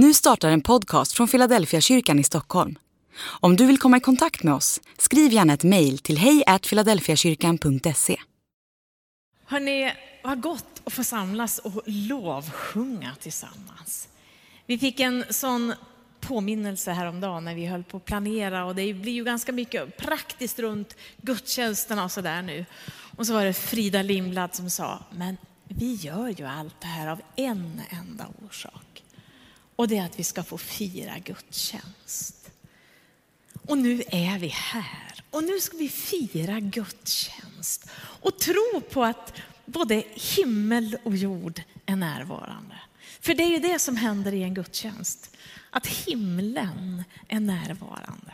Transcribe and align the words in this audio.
Nu 0.00 0.14
startar 0.14 0.50
en 0.50 0.60
podcast 0.60 1.12
från 1.12 1.28
Philadelphia 1.28 1.80
kyrkan 1.80 2.18
i 2.18 2.24
Stockholm. 2.24 2.78
Om 3.20 3.56
du 3.56 3.66
vill 3.66 3.78
komma 3.78 3.96
i 3.96 4.00
kontakt 4.00 4.42
med 4.42 4.54
oss, 4.54 4.80
skriv 4.98 5.32
gärna 5.32 5.52
ett 5.52 5.64
mejl 5.64 5.98
till 5.98 6.18
hejfiladelfiakyrkan.se. 6.18 8.16
Hörrni, 9.44 9.92
vad 10.24 10.40
gott 10.40 10.82
att 10.84 10.92
få 10.92 11.04
samlas 11.04 11.58
och 11.58 11.82
lovsjunga 11.86 13.14
tillsammans. 13.20 14.08
Vi 14.66 14.78
fick 14.78 15.00
en 15.00 15.24
sån 15.30 15.74
påminnelse 16.20 16.92
häromdagen 16.92 17.44
när 17.44 17.54
vi 17.54 17.66
höll 17.66 17.84
på 17.84 17.96
att 17.96 18.04
planera 18.04 18.64
och 18.64 18.74
det 18.74 18.94
blir 18.94 19.12
ju 19.12 19.24
ganska 19.24 19.52
mycket 19.52 19.96
praktiskt 19.96 20.58
runt 20.58 20.96
gudstjänsterna 21.16 22.04
och 22.04 22.12
sådär 22.12 22.42
nu. 22.42 22.66
Och 23.16 23.26
så 23.26 23.32
var 23.32 23.44
det 23.44 23.54
Frida 23.54 24.02
Lindblad 24.02 24.54
som 24.54 24.70
sa, 24.70 24.98
men 25.10 25.36
vi 25.64 25.94
gör 25.94 26.28
ju 26.28 26.44
allt 26.44 26.80
det 26.80 26.86
här 26.86 27.06
av 27.06 27.20
en 27.36 27.82
enda 27.90 28.26
orsak. 28.46 29.02
Och 29.78 29.88
det 29.88 29.98
är 29.98 30.04
att 30.04 30.18
vi 30.18 30.24
ska 30.24 30.42
få 30.42 30.58
fira 30.58 31.18
gudstjänst. 31.18 32.50
Och 33.66 33.78
nu 33.78 34.02
är 34.08 34.38
vi 34.38 34.48
här 34.48 35.24
och 35.30 35.44
nu 35.44 35.60
ska 35.60 35.76
vi 35.76 35.88
fira 35.88 36.60
gudstjänst 36.60 37.90
och 37.96 38.38
tro 38.38 38.80
på 38.90 39.04
att 39.04 39.32
både 39.64 40.04
himmel 40.14 40.96
och 41.04 41.16
jord 41.16 41.62
är 41.86 41.96
närvarande. 41.96 42.74
För 43.20 43.34
det 43.34 43.42
är 43.42 43.48
ju 43.48 43.58
det 43.58 43.78
som 43.78 43.96
händer 43.96 44.34
i 44.34 44.42
en 44.42 44.54
gudstjänst, 44.54 45.36
att 45.70 45.86
himlen 45.86 47.04
är 47.28 47.40
närvarande. 47.40 48.32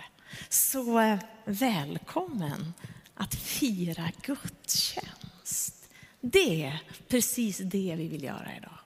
Så 0.49 1.01
eh, 1.01 1.19
välkommen 1.45 2.75
att 3.15 3.35
fira 3.35 4.11
gudstjänst. 4.23 5.89
Det 6.21 6.65
är 6.65 6.83
precis 7.09 7.59
det 7.59 7.95
vi 7.99 8.09
vill 8.09 8.25
göra 8.25 8.57
idag. 8.57 8.79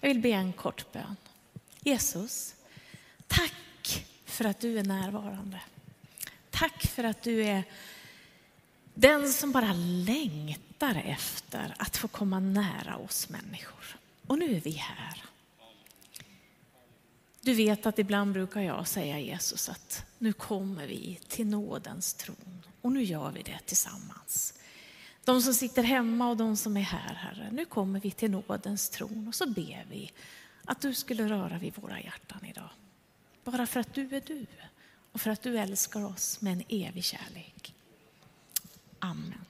Jag 0.00 0.08
vill 0.08 0.20
be 0.20 0.30
en 0.30 0.52
kort 0.52 0.92
bön. 0.92 1.16
Jesus, 1.82 2.54
tack 3.26 4.06
för 4.24 4.44
att 4.44 4.60
du 4.60 4.78
är 4.78 4.84
närvarande. 4.84 5.60
Tack 6.50 6.86
för 6.86 7.04
att 7.04 7.22
du 7.22 7.44
är 7.44 7.64
den 8.94 9.32
som 9.32 9.52
bara 9.52 9.72
längtar 10.06 11.02
efter 11.06 11.74
att 11.78 11.96
få 11.96 12.08
komma 12.08 12.40
nära 12.40 12.96
oss 12.96 13.28
människor. 13.28 13.96
Och 14.26 14.38
nu 14.38 14.56
är 14.56 14.60
vi 14.60 14.70
här. 14.70 15.24
Du 17.40 17.54
vet 17.54 17.86
att 17.86 17.98
ibland 17.98 18.32
brukar 18.32 18.60
jag 18.60 18.88
säga 18.88 19.18
Jesus 19.18 19.68
att 19.68 20.04
nu 20.18 20.32
kommer 20.32 20.86
vi 20.86 21.18
till 21.28 21.46
nådens 21.46 22.14
tron 22.14 22.62
och 22.80 22.92
nu 22.92 23.02
gör 23.02 23.30
vi 23.30 23.42
det 23.42 23.58
tillsammans. 23.66 24.54
De 25.24 25.42
som 25.42 25.54
sitter 25.54 25.82
hemma 25.82 26.30
och 26.30 26.36
de 26.36 26.56
som 26.56 26.76
är 26.76 26.80
här, 26.80 27.14
Herre, 27.14 27.48
nu 27.52 27.64
kommer 27.64 28.00
vi 28.00 28.10
till 28.10 28.30
nådens 28.30 28.90
tron 28.90 29.28
och 29.28 29.34
så 29.34 29.46
ber 29.46 29.86
vi 29.90 30.12
att 30.64 30.80
du 30.80 30.94
skulle 30.94 31.28
röra 31.28 31.58
vid 31.58 31.72
våra 31.76 32.00
hjärtan 32.00 32.44
idag. 32.44 32.70
Bara 33.44 33.66
för 33.66 33.80
att 33.80 33.94
du 33.94 34.16
är 34.16 34.22
du 34.26 34.46
och 35.12 35.20
för 35.20 35.30
att 35.30 35.42
du 35.42 35.58
älskar 35.58 36.04
oss 36.04 36.40
med 36.40 36.52
en 36.52 36.62
evig 36.68 37.04
kärlek. 37.04 37.74
Amen. 38.98 39.44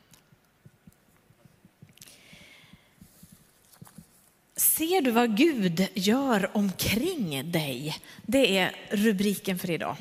Ser 4.57 5.03
du 5.03 5.11
vad 5.11 5.37
Gud 5.37 5.89
gör 5.95 6.57
omkring 6.57 7.53
dig? 7.53 7.97
Det 8.27 8.59
är 8.59 8.77
rubriken 8.91 9.59
för 9.59 9.71
idag. 9.71 9.97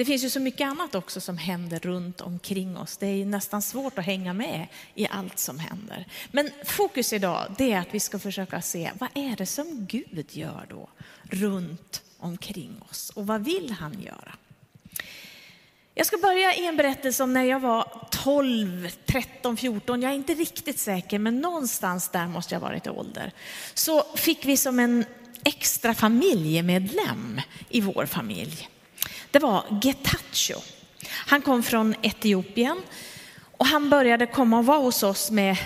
Det 0.00 0.04
finns 0.04 0.24
ju 0.24 0.30
så 0.30 0.40
mycket 0.40 0.66
annat 0.66 0.94
också 0.94 1.20
som 1.20 1.38
händer 1.38 1.78
runt 1.78 2.20
omkring 2.20 2.76
oss. 2.76 2.96
Det 2.96 3.06
är 3.06 3.24
nästan 3.24 3.62
svårt 3.62 3.98
att 3.98 4.04
hänga 4.04 4.32
med 4.32 4.66
i 4.94 5.06
allt 5.06 5.38
som 5.38 5.58
händer. 5.58 6.06
Men 6.30 6.50
fokus 6.64 7.12
idag 7.12 7.54
det 7.58 7.72
är 7.72 7.80
att 7.80 7.94
vi 7.94 8.00
ska 8.00 8.18
försöka 8.18 8.62
se 8.62 8.90
vad 8.98 9.08
är 9.14 9.36
det 9.36 9.46
som 9.46 9.86
Gud 9.86 10.26
gör 10.30 10.66
då 10.70 10.88
runt 11.22 12.02
omkring 12.18 12.82
oss 12.90 13.10
och 13.14 13.26
vad 13.26 13.44
vill 13.44 13.70
han 13.70 14.02
göra? 14.02 14.34
Jag 15.94 16.06
ska 16.06 16.16
börja 16.16 16.54
i 16.54 16.66
en 16.66 16.76
berättelse 16.76 17.22
om 17.22 17.32
när 17.32 17.44
jag 17.44 17.60
var 17.60 18.06
12, 18.10 18.90
13, 19.06 19.56
14, 19.56 20.02
jag 20.02 20.10
är 20.10 20.16
inte 20.16 20.34
riktigt 20.34 20.78
säker, 20.78 21.18
men 21.18 21.40
någonstans 21.40 22.08
där 22.08 22.26
måste 22.26 22.54
jag 22.54 22.60
ha 22.60 22.68
varit 22.68 22.86
i 22.86 22.90
ålder. 22.90 23.32
Så 23.74 24.02
fick 24.16 24.44
vi 24.44 24.56
som 24.56 24.78
en 24.78 25.04
extra 25.44 25.94
familjemedlem 25.94 27.40
i 27.68 27.80
vår 27.80 28.06
familj 28.06 28.68
det 29.30 29.38
var 29.38 29.64
Getacho. 29.82 30.60
Han 31.08 31.42
kom 31.42 31.62
från 31.62 31.94
Etiopien 32.02 32.82
och 33.56 33.66
han 33.66 33.90
började 33.90 34.26
komma 34.26 34.58
och 34.58 34.66
vara 34.66 34.78
hos 34.78 35.02
oss 35.02 35.30
med 35.30 35.56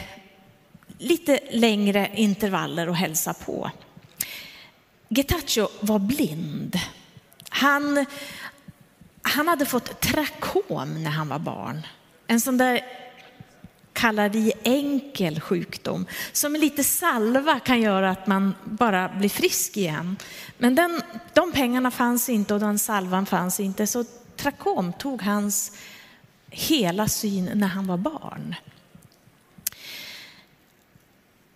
lite 0.98 1.40
längre 1.50 2.10
intervaller 2.14 2.88
och 2.88 2.96
hälsa 2.96 3.34
på. 3.34 3.70
Getacho 5.08 5.68
var 5.80 5.98
blind. 5.98 6.78
Han, 7.48 8.06
han 9.22 9.48
hade 9.48 9.66
fått 9.66 10.00
trakom 10.00 11.02
när 11.02 11.10
han 11.10 11.28
var 11.28 11.38
barn. 11.38 11.86
En 12.26 12.40
sån 12.40 12.58
där 12.58 12.80
kallar 13.94 14.28
vi 14.28 14.52
enkel 14.62 15.40
sjukdom 15.40 16.06
som 16.32 16.52
med 16.52 16.60
lite 16.60 16.84
salva 16.84 17.60
kan 17.60 17.80
göra 17.80 18.10
att 18.10 18.26
man 18.26 18.54
bara 18.64 19.08
blir 19.08 19.28
frisk 19.28 19.76
igen. 19.76 20.16
Men 20.58 20.74
den, 20.74 21.02
de 21.32 21.52
pengarna 21.52 21.90
fanns 21.90 22.28
inte 22.28 22.54
och 22.54 22.60
den 22.60 22.78
salvan 22.78 23.26
fanns 23.26 23.60
inte 23.60 23.86
så 23.86 24.04
trakom 24.36 24.92
tog 24.92 25.22
hans 25.22 25.72
hela 26.50 27.08
syn 27.08 27.50
när 27.54 27.66
han 27.66 27.86
var 27.86 27.96
barn. 27.96 28.54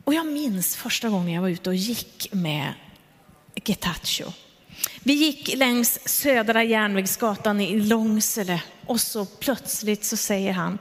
Och 0.04 0.14
jag 0.14 0.26
minns 0.26 0.76
första 0.76 1.08
gången 1.08 1.34
jag 1.34 1.42
var 1.42 1.48
ute 1.48 1.70
och 1.70 1.76
gick 1.76 2.28
med 2.32 2.72
Getacho. 3.54 4.32
Vi 5.02 5.12
gick 5.12 5.56
längs 5.56 6.08
Södra 6.08 6.64
järnvägsgatan 6.64 7.60
i 7.60 7.80
Långsele 7.80 8.62
och 8.86 9.00
så 9.00 9.24
plötsligt 9.24 10.04
så 10.04 10.16
säger 10.16 10.52
han, 10.52 10.78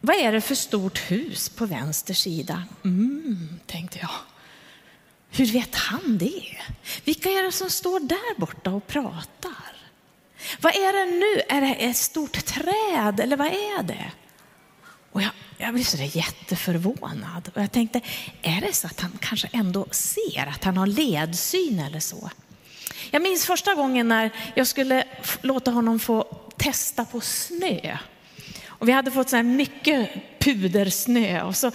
vad 0.00 0.16
är 0.16 0.32
det 0.32 0.40
för 0.40 0.54
stort 0.54 0.98
hus 1.10 1.48
på 1.48 1.66
vänster 1.66 2.14
sida? 2.14 2.64
Mm, 2.84 3.48
tänkte 3.66 3.98
jag. 3.98 4.10
Hur 5.30 5.46
vet 5.46 5.74
han 5.74 6.18
det? 6.18 6.56
Vilka 7.04 7.28
är 7.28 7.42
det 7.42 7.52
som 7.52 7.70
står 7.70 8.00
där 8.00 8.40
borta 8.40 8.70
och 8.70 8.86
pratar? 8.86 9.76
Vad 10.60 10.72
är 10.72 10.92
det 10.92 11.16
nu? 11.16 11.56
Är 11.56 11.60
det 11.60 11.74
ett 11.74 11.96
stort 11.96 12.44
träd 12.44 13.20
eller 13.20 13.36
vad 13.36 13.46
är 13.46 13.82
det? 13.82 14.12
Och 15.12 15.22
jag, 15.22 15.30
jag 15.58 15.74
blev 15.74 15.84
så 15.84 15.96
jätteförvånad 15.96 17.50
och 17.54 17.62
jag 17.62 17.72
tänkte, 17.72 18.00
är 18.42 18.60
det 18.60 18.72
så 18.72 18.86
att 18.86 19.00
han 19.00 19.18
kanske 19.20 19.48
ändå 19.52 19.86
ser 19.90 20.46
att 20.46 20.64
han 20.64 20.76
har 20.76 20.86
ledsyn 20.86 21.78
eller 21.78 22.00
så? 22.00 22.30
Jag 23.10 23.22
minns 23.22 23.46
första 23.46 23.74
gången 23.74 24.08
när 24.08 24.30
jag 24.54 24.66
skulle 24.66 25.04
låta 25.40 25.70
honom 25.70 25.98
få 25.98 26.22
testa 26.56 27.04
på 27.04 27.20
snö. 27.20 27.98
Och 28.78 28.88
vi 28.88 28.92
hade 28.92 29.10
fått 29.10 29.28
så 29.28 29.36
här 29.36 29.42
mycket 29.42 30.10
pudersnö 30.38 31.42
och 31.42 31.56
så 31.56 31.70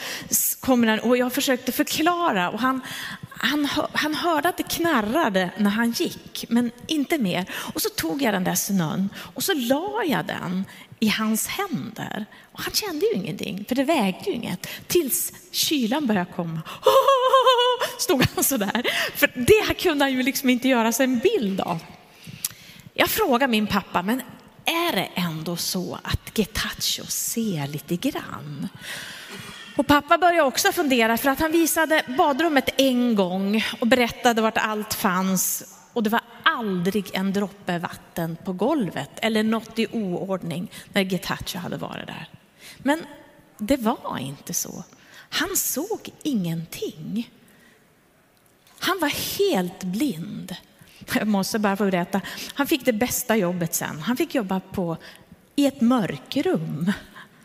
kommer 0.59 0.88
han 0.88 1.00
och 1.00 1.18
jag 1.18 1.34
försökte 1.34 1.72
förklara 1.72 2.50
och 2.50 2.59
han, 2.59 2.81
han, 3.30 3.68
han 3.94 4.16
hörde 4.16 4.50
att 4.50 4.58
det 4.58 4.64
knarrade 4.64 5.50
när 5.58 5.69
han 5.69 5.92
gick, 5.92 6.46
men 6.50 6.72
inte 6.88 7.18
mer. 7.18 7.46
Och 7.74 7.81
så 7.81 7.90
tog 7.90 8.22
jag 8.22 8.34
den 8.34 8.44
där 8.44 8.56
snön 8.56 9.09
och 9.18 9.44
så 9.44 9.53
la 9.53 10.03
jag 10.06 10.25
den 10.25 10.66
i 11.00 11.08
hans 11.08 11.47
händer. 11.47 12.25
Och 12.52 12.62
han 12.62 12.74
kände 12.74 13.06
ju 13.06 13.13
ingenting, 13.13 13.66
för 13.68 13.75
det 13.75 13.84
vägde 13.84 14.30
ju 14.30 14.31
inget. 14.31 14.68
Tills 14.88 15.34
kylan 15.52 16.08
började 16.08 16.31
komma. 16.36 16.62
Stod 18.00 18.25
han 18.36 18.44
så 18.44 18.58
där. 18.58 18.84
För 19.16 19.31
det 19.36 19.74
kunde 19.74 20.03
han 20.03 20.12
ju 20.12 20.24
liksom 20.24 20.50
inte 20.50 20.68
göra 20.68 20.92
sig 20.92 21.03
en 21.03 21.19
bild 21.19 21.62
av. 21.62 21.80
Jag 22.94 23.09
frågade 23.09 23.52
min 23.52 23.68
pappa, 23.68 24.02
men 24.02 24.22
är 24.66 24.96
det 24.96 25.09
ändå 25.16 25.56
så 25.56 26.00
att 26.03 26.38
Getacho 26.38 27.06
ser 27.07 27.68
lite 27.68 27.96
grann. 27.96 28.68
Och 29.78 29.88
pappa 29.88 30.18
började 30.18 30.47
också 30.47 30.72
fundera 30.72 31.18
för 31.18 31.29
att 31.29 31.40
han 31.40 31.51
visade 31.51 32.03
badrummet 32.18 32.69
en 32.78 33.16
gång 33.16 33.63
och 33.79 33.88
berättade 33.88 34.41
vart 34.41 34.57
allt 34.57 34.94
fanns 34.94 35.63
och 35.94 36.03
det 36.03 36.09
var 36.09 36.22
aldrig 36.44 37.10
en 37.13 37.33
droppe 37.33 37.80
vatten 37.80 38.38
på 38.44 38.54
golvet 38.54 39.10
eller 39.15 39.44
något 39.44 39.80
i 39.80 39.88
oordning 39.92 40.71
när 40.94 41.01
Getacho 41.01 41.57
hade 41.57 41.77
varit 41.77 42.07
där. 42.07 42.27
Men 42.77 43.06
det 43.57 43.77
var 43.77 44.18
inte 44.19 44.54
så. 44.54 44.83
Han 45.30 45.56
såg 45.56 46.09
ingenting. 46.24 47.31
Han 48.80 49.00
var 49.00 49.39
helt 49.39 49.83
blind. 49.83 50.56
Jag 51.16 51.28
måste 51.28 51.60
bara 51.60 51.78
få 51.78 51.86
berätta. 51.86 52.22
Han 52.54 52.68
fick 52.68 52.86
det 52.86 52.94
bästa 52.94 53.36
jobbet 53.36 53.76
sen. 53.76 54.00
Han 54.00 54.18
fick 54.18 54.36
jobba 54.36 54.60
på, 54.60 54.98
i 55.56 55.66
ett 55.66 55.82
mörkrum. 55.82 56.92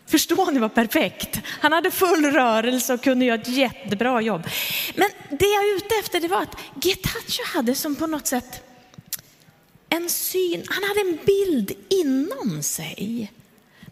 Förstår 0.05 0.51
ni 0.51 0.59
vad 0.59 0.73
perfekt? 0.73 1.41
Han 1.45 1.71
hade 1.71 1.91
full 1.91 2.25
rörelse 2.25 2.93
och 2.93 3.03
kunde 3.03 3.25
göra 3.25 3.41
ett 3.41 3.47
jättebra 3.47 4.21
jobb. 4.21 4.47
Men 4.95 5.09
det 5.29 5.45
jag 5.45 5.63
är 5.63 5.75
ute 5.75 5.95
efter 5.99 6.19
det 6.19 6.27
var 6.27 6.41
att 6.41 6.57
Getacho 6.83 7.43
hade 7.53 7.75
som 7.75 7.95
på 7.95 8.07
något 8.07 8.27
sätt 8.27 8.63
en 9.89 10.09
syn, 10.09 10.63
han 10.69 10.83
hade 10.83 10.99
en 10.99 11.25
bild 11.25 11.71
inom 11.89 12.63
sig. 12.63 13.31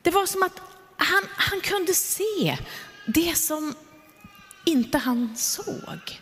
Det 0.01 0.11
var 0.11 0.25
som 0.25 0.43
att 0.43 0.61
han, 0.97 1.23
han 1.35 1.61
kunde 1.61 1.93
se 1.93 2.57
det 3.05 3.37
som 3.37 3.75
inte 4.65 4.97
han 4.97 5.35
såg. 5.37 6.21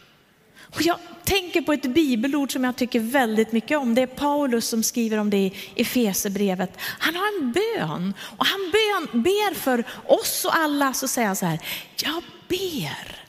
Och 0.75 0.81
jag 0.81 0.99
tänker 1.23 1.61
på 1.61 1.73
ett 1.73 1.93
bibelord 1.93 2.53
som 2.53 2.63
jag 2.63 2.75
tycker 2.75 2.99
väldigt 2.99 3.51
mycket 3.51 3.77
om. 3.77 3.95
Det 3.95 4.01
är 4.01 4.07
Paulus 4.07 4.67
som 4.67 4.83
skriver 4.83 5.17
om 5.17 5.29
det 5.29 5.37
i 5.37 5.53
Efesebrevet. 5.75 6.71
Han 6.79 7.15
har 7.15 7.27
en 7.41 7.51
bön 7.51 8.13
och 8.37 8.45
han 8.45 8.71
bön, 8.71 9.23
ber 9.23 9.53
för 9.53 9.83
oss 10.05 10.45
och 10.45 10.55
alla. 10.55 10.93
Så 10.93 11.07
säger 11.07 11.27
han 11.27 11.35
så 11.35 11.45
här, 11.45 11.59
jag 12.03 12.23
ber 12.47 13.25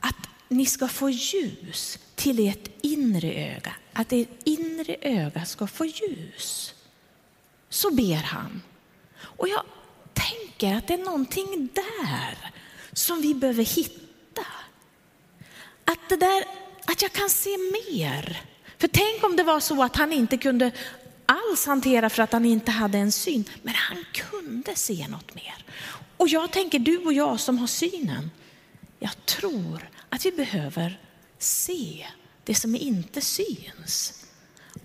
att 0.00 0.28
ni 0.48 0.66
ska 0.66 0.88
få 0.88 1.10
ljus 1.10 1.98
till 2.14 2.48
ert 2.48 2.70
inre 2.82 3.32
öga. 3.32 3.72
Att 3.92 4.12
ert 4.12 4.28
inre 4.44 4.96
öga 5.00 5.44
ska 5.44 5.66
få 5.66 5.84
ljus. 5.84 6.74
Så 7.68 7.94
ber 7.94 8.22
han. 8.22 8.62
Och 9.20 9.48
jag 9.48 9.62
tänker 10.14 10.74
att 10.76 10.86
det 10.86 10.94
är 10.94 10.98
någonting 11.04 11.68
där 11.74 12.52
som 12.92 13.20
vi 13.20 13.34
behöver 13.34 13.64
hitta. 13.64 14.46
Att, 15.90 16.08
det 16.08 16.16
där, 16.16 16.44
att 16.84 17.02
jag 17.02 17.12
kan 17.12 17.30
se 17.30 17.50
mer. 17.58 18.42
För 18.78 18.88
tänk 18.88 19.24
om 19.24 19.36
det 19.36 19.42
var 19.42 19.60
så 19.60 19.82
att 19.82 19.96
han 19.96 20.12
inte 20.12 20.36
kunde 20.36 20.70
alls 21.26 21.66
hantera 21.66 22.10
för 22.10 22.22
att 22.22 22.32
han 22.32 22.44
inte 22.44 22.70
hade 22.70 22.98
en 22.98 23.12
syn, 23.12 23.44
men 23.62 23.74
han 23.74 24.04
kunde 24.12 24.74
se 24.74 25.08
något 25.08 25.34
mer. 25.34 25.64
Och 26.16 26.28
jag 26.28 26.50
tänker 26.50 26.78
du 26.78 26.98
och 26.98 27.12
jag 27.12 27.40
som 27.40 27.58
har 27.58 27.66
synen, 27.66 28.30
jag 28.98 29.26
tror 29.26 29.90
att 30.08 30.26
vi 30.26 30.32
behöver 30.32 31.00
se 31.38 32.06
det 32.44 32.54
som 32.54 32.76
inte 32.76 33.20
syns. 33.20 34.24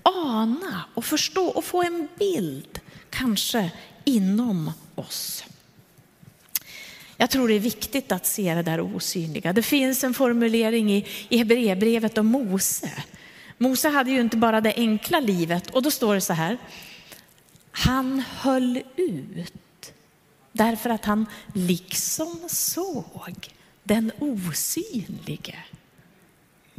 Ana 0.04 0.86
och 0.94 1.06
förstå 1.06 1.48
och 1.48 1.66
få 1.66 1.84
en 1.84 2.08
bild, 2.20 2.80
kanske 3.10 3.72
inom 4.06 4.72
oss. 4.96 5.44
Jag 7.18 7.30
tror 7.30 7.48
det 7.48 7.54
är 7.54 7.60
viktigt 7.60 8.12
att 8.12 8.26
se 8.26 8.56
det 8.56 8.62
där 8.62 8.96
osynliga. 8.96 9.54
Det 9.54 9.64
finns 9.64 10.04
en 10.04 10.14
formulering 10.14 10.94
i, 10.94 11.08
i 11.30 11.38
Hebreerbrevet 11.38 12.18
om 12.18 12.28
Mose. 12.28 12.92
Mose 13.58 13.90
hade 13.90 14.12
ju 14.12 14.22
inte 14.22 14.38
bara 14.38 14.62
det 14.62 14.74
enkla 14.76 15.20
livet 15.20 15.70
och 15.70 15.84
då 15.84 15.92
står 15.92 16.16
det 16.16 16.22
så 16.22 16.34
här. 16.34 16.58
Han 17.72 18.24
höll 18.30 18.84
ut 18.96 19.94
därför 20.52 20.90
att 20.90 21.06
han 21.06 21.26
liksom 21.54 22.40
såg 22.48 23.36
den 23.84 24.12
osynlige. 24.20 25.56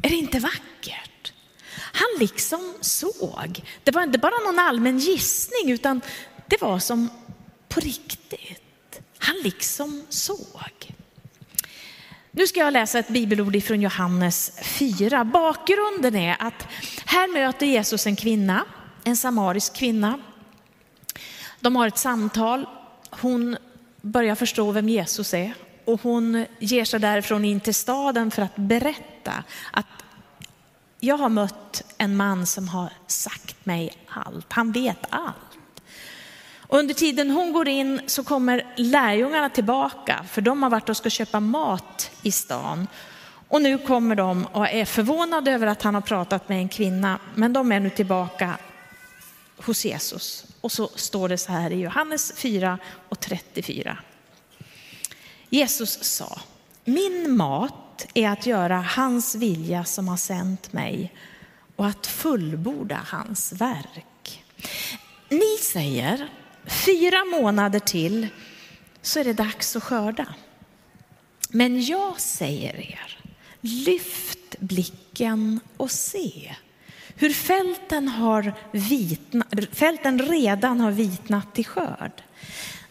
Är 0.03 0.09
det 0.09 0.17
inte 0.17 0.39
vackert? 0.39 1.33
Han 1.77 2.09
liksom 2.21 2.75
såg. 2.81 3.63
Det 3.85 3.91
var 3.91 4.03
inte 4.03 4.19
bara 4.19 4.39
någon 4.47 4.59
allmän 4.59 4.99
gissning 4.99 5.71
utan 5.71 6.01
det 6.47 6.61
var 6.61 6.79
som 6.79 7.09
på 7.69 7.81
riktigt. 7.81 8.64
Han 9.25 9.37
liksom 9.45 10.03
såg. 10.09 10.93
Nu 12.31 12.47
ska 12.47 12.61
jag 12.61 12.73
läsa 12.73 12.99
ett 12.99 13.09
bibelord 13.09 13.63
från 13.63 13.81
Johannes 13.81 14.53
4. 14.63 15.25
Bakgrunden 15.25 16.17
är 16.17 16.37
att 16.39 16.67
här 17.05 17.33
möter 17.33 17.67
Jesus 17.67 18.07
en 18.07 18.17
kvinna, 18.17 18.65
en 19.05 19.17
samarisk 19.17 19.75
kvinna. 19.77 20.21
De 21.61 21.77
har 21.77 21.87
ett 21.87 21.99
samtal. 21.99 22.67
Hon 23.11 23.57
börjar 24.01 24.35
förstå 24.35 24.71
vem 24.71 24.89
Jesus 24.89 25.35
är 25.35 25.55
och 25.85 26.01
hon 26.03 26.47
ger 26.59 26.85
sig 26.85 27.01
därifrån 27.01 27.45
in 27.45 27.61
till 27.61 27.75
staden 27.75 28.31
för 28.31 28.43
att 28.43 28.57
berätta 28.57 29.45
att 29.73 29.87
jag 31.01 31.17
har 31.17 31.29
mött 31.29 31.95
en 31.99 32.17
man 32.17 32.47
som 32.47 32.69
har 32.69 32.93
sagt 33.07 33.67
mig 33.67 33.93
allt. 34.09 34.53
Han 34.53 34.73
vet 34.73 35.07
allt. 35.11 35.54
Under 36.75 36.95
tiden 36.95 37.31
hon 37.31 37.53
går 37.53 37.69
in 37.69 38.01
så 38.07 38.25
kommer 38.25 38.73
lärjungarna 38.77 39.49
tillbaka 39.51 40.25
för 40.31 40.41
de 40.43 40.63
har 40.63 40.71
varit 40.71 40.89
och 40.89 40.97
ska 40.97 41.11
köpa 41.11 41.41
mat 41.41 42.11
i 42.23 42.33
stan. 42.33 42.87
Och 43.49 43.63
nu 43.63 43.79
kommer 43.79 44.15
de 44.15 44.47
och 44.47 44.69
är 44.69 44.85
förvånade 44.85 45.51
över 45.53 45.67
att 45.67 45.83
han 45.83 45.95
har 45.95 46.01
pratat 46.01 46.49
med 46.49 46.59
en 46.59 46.69
kvinna, 46.69 47.19
men 47.35 47.53
de 47.53 47.73
är 47.73 47.81
nu 47.81 47.91
tillbaka 47.91 48.59
hos 49.57 49.85
Jesus. 49.85 50.47
Och 50.61 50.73
så 50.73 50.91
står 50.95 51.29
det 51.29 51.39
så 51.39 51.53
här 51.53 51.71
i 51.71 51.81
Johannes 51.81 52.33
4 52.37 52.79
och 53.09 53.21
34. 53.21 53.99
Jesus 55.49 56.05
sa, 56.05 56.41
min 56.85 57.37
mat 57.37 58.07
är 58.15 58.29
att 58.29 58.47
göra 58.47 58.77
hans 58.77 59.35
vilja 59.35 59.85
som 59.85 60.09
har 60.09 60.17
sänt 60.17 60.73
mig 60.73 61.15
och 61.77 61.87
att 61.87 62.07
fullborda 62.07 63.01
hans 63.07 63.53
verk. 63.53 64.45
Ni 65.29 65.59
säger, 65.61 66.29
fyra 66.67 67.25
månader 67.25 67.79
till 67.79 68.29
så 69.03 69.21
är 69.21 69.25
det 69.25 69.33
dags 69.33 69.77
att 69.77 69.83
skörda. 69.83 70.27
Men 71.49 71.85
jag 71.85 72.21
säger 72.21 72.81
er, 72.81 73.19
lyft 73.61 74.59
blicken 74.59 75.61
och 75.77 75.91
se 75.91 76.55
hur 77.17 77.31
fälten, 77.31 78.09
har 78.09 78.53
vitna, 78.73 79.47
fälten 79.73 80.19
redan 80.19 80.81
har 80.81 80.91
vitnat 80.91 81.55
till 81.55 81.67
skörd. 81.67 82.23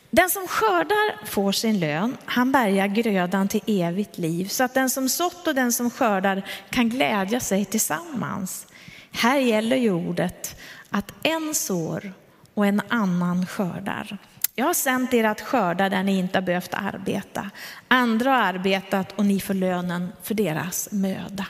Den 0.10 0.30
som 0.30 0.48
skördar 0.48 1.26
får 1.26 1.52
sin 1.52 1.80
lön, 1.80 2.18
han 2.26 2.52
bärgar 2.52 2.88
grödan 2.88 3.48
till 3.48 3.62
evigt 3.68 4.18
liv 4.18 4.48
så 4.48 4.64
att 4.64 4.74
den 4.74 4.90
som 4.90 5.10
sått 5.10 5.48
och 5.48 5.56
den 5.56 5.74
som 5.74 5.90
skördar 5.90 6.48
kan 6.70 6.90
glädja 6.90 7.40
sig 7.40 7.66
tillsammans. 7.66 8.68
Här 9.12 9.38
gäller 9.38 9.78
ju 9.78 9.92
ordet 9.92 10.60
att 10.90 11.14
en 11.24 11.56
sår 11.56 12.14
och 12.54 12.66
en 12.66 12.82
annan 12.88 13.46
skördar. 13.46 14.18
Jag 14.56 14.66
har 14.66 14.74
sänt 14.74 15.14
er 15.14 15.24
att 15.24 15.42
skörda 15.42 15.90
där 15.90 16.04
ni 16.04 16.18
inte 16.18 16.38
har 16.38 16.44
behövt 16.44 16.74
arbeta. 16.74 17.50
Andra 17.88 18.32
har 18.32 18.42
arbetat 18.42 19.12
och 19.12 19.26
ni 19.26 19.40
får 19.40 19.54
lönen 19.54 20.12
för 20.24 20.34
deras 20.34 20.92
möda. 20.92 21.46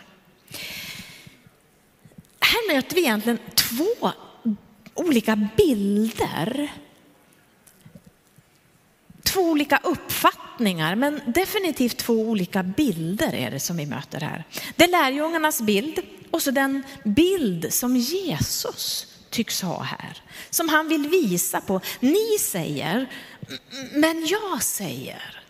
Här 2.39 2.75
möter 2.75 2.95
vi 2.95 3.01
egentligen 3.01 3.39
två 3.55 4.11
olika 4.94 5.50
bilder. 5.57 6.71
Två 9.23 9.41
olika 9.41 9.79
uppfattningar, 9.83 10.95
men 10.95 11.21
definitivt 11.25 11.97
två 11.97 12.13
olika 12.13 12.63
bilder 12.63 13.35
är 13.35 13.51
det 13.51 13.59
som 13.59 13.77
vi 13.77 13.85
möter 13.85 14.19
här. 14.19 14.44
Det 14.75 14.83
är 14.83 14.91
lärjungarnas 14.91 15.61
bild 15.61 16.00
och 16.31 16.41
så 16.41 16.51
den 16.51 16.83
bild 17.03 17.73
som 17.73 17.97
Jesus 17.97 19.12
tycks 19.33 19.62
ha 19.62 19.83
här, 19.83 20.21
som 20.50 20.69
han 20.69 20.88
vill 20.88 21.07
visa 21.07 21.62
på. 21.62 21.81
Ni 22.00 22.38
säger, 22.39 23.09
men 23.91 24.25
jag 24.25 24.63
säger. 24.63 25.44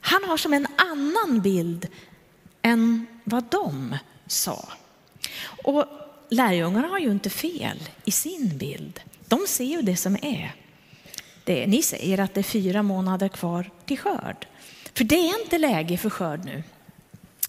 Han 0.00 0.24
har 0.24 0.36
som 0.36 0.52
en 0.52 0.66
annan 0.76 1.40
bild 1.40 1.88
än 2.62 3.06
vad 3.24 3.44
de 3.44 3.98
sa. 4.26 4.68
Och 5.64 5.84
lärjungarna 6.30 6.88
har 6.88 6.98
ju 6.98 7.10
inte 7.10 7.30
fel 7.30 7.88
i 8.04 8.10
sin 8.10 8.58
bild. 8.58 9.00
De 9.28 9.46
ser 9.46 9.64
ju 9.64 9.82
det 9.82 9.96
som 9.96 10.16
är. 10.22 10.54
Det, 11.44 11.66
ni 11.66 11.82
säger 11.82 12.20
att 12.20 12.34
det 12.34 12.40
är 12.40 12.42
fyra 12.42 12.82
månader 12.82 13.28
kvar 13.28 13.70
till 13.86 13.98
skörd. 13.98 14.46
För 14.94 15.04
det 15.04 15.16
är 15.16 15.42
inte 15.42 15.58
läge 15.58 15.98
för 15.98 16.10
skörd 16.10 16.44
nu. 16.44 16.62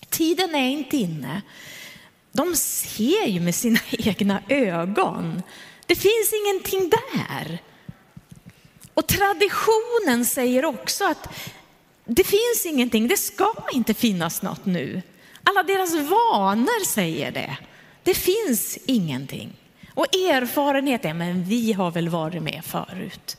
Tiden 0.10 0.56
är 0.56 0.70
inte 0.70 0.98
inne. 0.98 1.42
De 2.32 2.56
ser 2.56 3.28
ju 3.28 3.40
med 3.40 3.56
sina 3.56 3.80
egna 3.92 4.42
ögon. 4.50 5.42
Det 5.88 5.96
finns 5.96 6.34
ingenting 6.46 6.90
där. 6.90 7.62
Och 8.94 9.08
traditionen 9.08 10.26
säger 10.26 10.66
också 10.66 11.06
att 11.06 11.28
det 12.06 12.24
finns 12.24 12.66
ingenting, 12.66 13.08
det 13.08 13.18
ska 13.18 13.54
inte 13.74 13.94
finnas 13.94 14.42
något 14.42 14.66
nu. 14.66 15.02
Alla 15.44 15.64
deras 15.64 15.94
vanor 15.94 16.86
säger 16.86 17.32
det. 17.32 17.58
Det 18.04 18.14
finns 18.14 18.78
ingenting. 18.86 19.54
Och 19.94 20.16
erfarenhet 20.16 21.06
är, 21.06 21.14
men 21.14 21.44
vi 21.44 21.74
har 21.74 21.92
väl 21.92 22.10
varit 22.10 22.44
med 22.44 22.66
förut. 22.66 23.38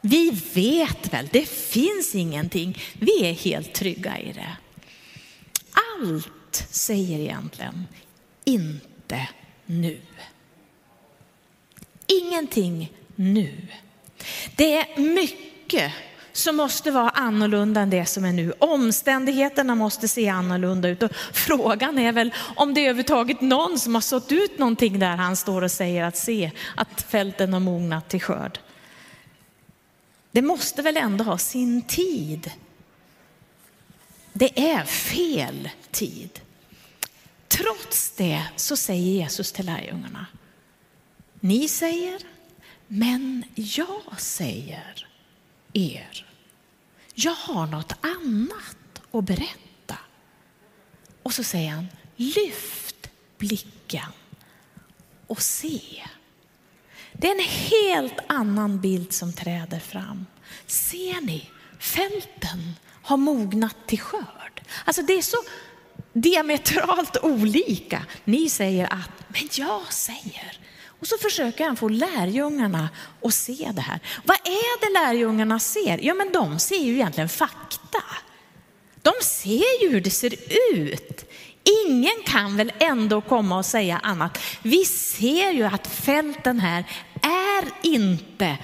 Vi 0.00 0.30
vet 0.54 1.12
väl, 1.12 1.28
det 1.32 1.48
finns 1.48 2.14
ingenting. 2.14 2.78
Vi 2.94 3.24
är 3.24 3.32
helt 3.32 3.72
trygga 3.72 4.18
i 4.18 4.32
det. 4.32 4.56
Allt 5.72 6.66
säger 6.70 7.18
egentligen, 7.18 7.86
inte 8.44 9.28
nu. 9.66 10.00
Ingenting 12.20 12.92
nu. 13.16 13.68
Det 14.56 14.76
är 14.76 15.00
mycket 15.00 15.92
som 16.32 16.56
måste 16.56 16.90
vara 16.90 17.10
annorlunda 17.10 17.80
än 17.80 17.90
det 17.90 18.06
som 18.06 18.24
är 18.24 18.32
nu. 18.32 18.52
Omständigheterna 18.58 19.74
måste 19.74 20.08
se 20.08 20.28
annorlunda 20.28 20.88
ut 20.88 21.02
och 21.02 21.14
frågan 21.32 21.98
är 21.98 22.12
väl 22.12 22.34
om 22.56 22.74
det 22.74 22.80
är 22.80 22.84
överhuvudtaget 22.84 23.40
någon 23.40 23.78
som 23.78 23.94
har 23.94 24.02
sått 24.02 24.32
ut 24.32 24.58
någonting 24.58 24.98
där 24.98 25.16
han 25.16 25.36
står 25.36 25.62
och 25.62 25.70
säger 25.70 26.04
att 26.04 26.16
se 26.16 26.50
att 26.76 27.02
fälten 27.02 27.52
har 27.52 27.60
mognat 27.60 28.08
till 28.08 28.20
skörd. 28.20 28.58
Det 30.32 30.42
måste 30.42 30.82
väl 30.82 30.96
ändå 30.96 31.24
ha 31.24 31.38
sin 31.38 31.82
tid. 31.82 32.50
Det 34.32 34.70
är 34.70 34.84
fel 34.84 35.68
tid. 35.90 36.40
Trots 37.48 38.10
det 38.10 38.42
så 38.56 38.76
säger 38.76 39.12
Jesus 39.12 39.52
till 39.52 39.66
lärjungarna, 39.66 40.26
ni 41.42 41.68
säger, 41.68 42.20
men 42.86 43.44
jag 43.54 44.20
säger 44.20 45.06
er. 45.72 46.26
Jag 47.14 47.34
har 47.34 47.66
något 47.66 47.92
annat 48.00 49.02
att 49.10 49.24
berätta. 49.24 49.98
Och 51.22 51.34
så 51.34 51.44
säger 51.44 51.70
han, 51.70 51.86
lyft 52.16 53.10
blicken 53.38 54.12
och 55.26 55.42
se. 55.42 55.80
Det 57.12 57.26
är 57.26 57.34
en 57.34 57.48
helt 57.48 58.18
annan 58.26 58.80
bild 58.80 59.12
som 59.12 59.32
träder 59.32 59.80
fram. 59.80 60.26
Ser 60.66 61.20
ni? 61.20 61.50
Fälten 61.78 62.72
har 63.02 63.16
mognat 63.16 63.76
till 63.86 64.00
skörd. 64.00 64.62
Alltså 64.84 65.02
det 65.02 65.12
är 65.12 65.22
så 65.22 65.36
diametralt 66.12 67.16
olika. 67.22 68.06
Ni 68.24 68.48
säger 68.48 68.92
att, 68.92 69.10
men 69.28 69.48
jag 69.52 69.92
säger. 69.92 70.58
Och 71.02 71.08
så 71.08 71.18
försöker 71.18 71.64
han 71.64 71.76
få 71.76 71.88
lärjungarna 71.88 72.88
att 73.22 73.34
se 73.34 73.70
det 73.74 73.80
här. 73.80 74.00
Vad 74.24 74.36
är 74.36 74.80
det 74.80 75.00
lärjungarna 75.00 75.58
ser? 75.58 75.98
Ja, 76.02 76.14
men 76.14 76.32
de 76.32 76.58
ser 76.58 76.78
ju 76.78 76.92
egentligen 76.92 77.28
fakta. 77.28 78.02
De 79.02 79.12
ser 79.22 79.82
ju 79.82 79.90
hur 79.90 80.00
det 80.00 80.10
ser 80.10 80.34
ut. 80.74 81.24
Ingen 81.86 82.22
kan 82.24 82.56
väl 82.56 82.72
ändå 82.78 83.20
komma 83.20 83.58
och 83.58 83.66
säga 83.66 83.98
annat. 84.02 84.38
Vi 84.62 84.84
ser 84.84 85.50
ju 85.50 85.64
att 85.64 85.86
fälten 85.86 86.60
här 86.60 86.84
är 87.22 87.88
inte 87.88 88.58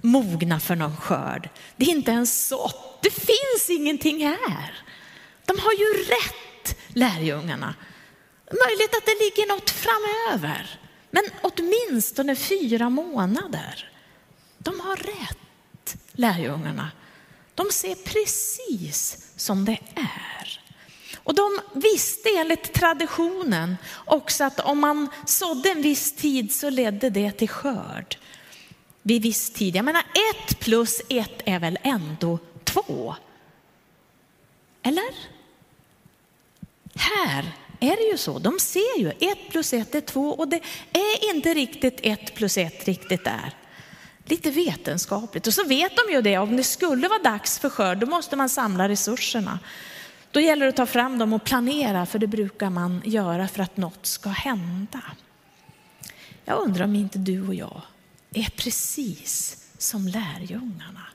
mogna 0.00 0.60
för 0.60 0.74
någon 0.74 0.96
skörd. 0.96 1.48
Det 1.76 1.84
är 1.84 1.90
inte 1.90 2.10
ens 2.10 2.48
sått. 2.48 2.98
Det 3.02 3.10
finns 3.10 3.70
ingenting 3.70 4.26
här. 4.26 4.84
De 5.44 5.58
har 5.58 5.72
ju 5.72 6.04
rätt, 6.04 6.78
lärjungarna. 6.88 7.74
Möjligt 8.66 8.96
att 8.96 9.06
det 9.06 9.24
ligger 9.24 9.48
något 9.48 9.70
framöver, 9.70 10.80
men 11.10 11.24
åtminstone 11.42 12.36
fyra 12.36 12.90
månader. 12.90 13.90
De 14.58 14.80
har 14.80 14.96
rätt, 14.96 15.96
lärjungarna. 16.12 16.90
De 17.54 17.66
ser 17.70 17.94
precis 17.94 19.26
som 19.36 19.64
det 19.64 19.78
är. 19.94 20.60
Och 21.16 21.34
de 21.34 21.60
visste 21.74 22.28
enligt 22.36 22.72
traditionen 22.72 23.76
också 24.04 24.44
att 24.44 24.60
om 24.60 24.78
man 24.78 25.08
sådde 25.26 25.70
en 25.70 25.82
viss 25.82 26.12
tid 26.12 26.54
så 26.54 26.70
ledde 26.70 27.10
det 27.10 27.32
till 27.32 27.48
skörd. 27.48 28.16
Vid 29.02 29.22
viss 29.22 29.50
tid. 29.50 29.76
Jag 29.76 29.84
menar 29.84 30.04
ett 30.32 30.60
plus 30.60 31.00
ett 31.08 31.42
är 31.44 31.58
väl 31.58 31.78
ändå 31.82 32.38
två? 32.64 33.16
Eller? 34.82 35.14
Här 36.94 37.52
är 37.80 37.96
det 37.96 38.10
ju 38.10 38.16
så. 38.16 38.38
De 38.38 38.58
ser 38.58 38.98
ju 38.98 39.10
ett 39.10 39.50
plus 39.50 39.72
ett 39.72 39.94
är 39.94 40.00
två 40.00 40.28
och 40.30 40.48
det 40.48 40.60
är 40.92 41.34
inte 41.34 41.54
riktigt 41.54 42.00
ett 42.02 42.34
plus 42.34 42.58
ett 42.58 42.84
riktigt 42.84 43.24
där. 43.24 43.54
Lite 44.24 44.50
vetenskapligt. 44.50 45.46
Och 45.46 45.54
så 45.54 45.64
vet 45.64 45.92
de 45.96 46.12
ju 46.12 46.22
det, 46.22 46.38
om 46.38 46.56
det 46.56 46.64
skulle 46.64 47.08
vara 47.08 47.22
dags 47.22 47.58
för 47.58 47.68
skörd, 47.68 47.98
då 47.98 48.06
måste 48.06 48.36
man 48.36 48.48
samla 48.48 48.88
resurserna. 48.88 49.58
Då 50.30 50.40
gäller 50.40 50.66
det 50.66 50.70
att 50.70 50.76
ta 50.76 50.86
fram 50.86 51.18
dem 51.18 51.32
och 51.32 51.44
planera, 51.44 52.06
för 52.06 52.18
det 52.18 52.26
brukar 52.26 52.70
man 52.70 53.02
göra 53.04 53.48
för 53.48 53.62
att 53.62 53.76
något 53.76 54.06
ska 54.06 54.28
hända. 54.28 55.02
Jag 56.44 56.58
undrar 56.58 56.84
om 56.84 56.94
inte 56.94 57.18
du 57.18 57.46
och 57.46 57.54
jag 57.54 57.82
är 58.34 58.50
precis 58.56 59.56
som 59.78 60.08
lärjungarna. 60.08 61.06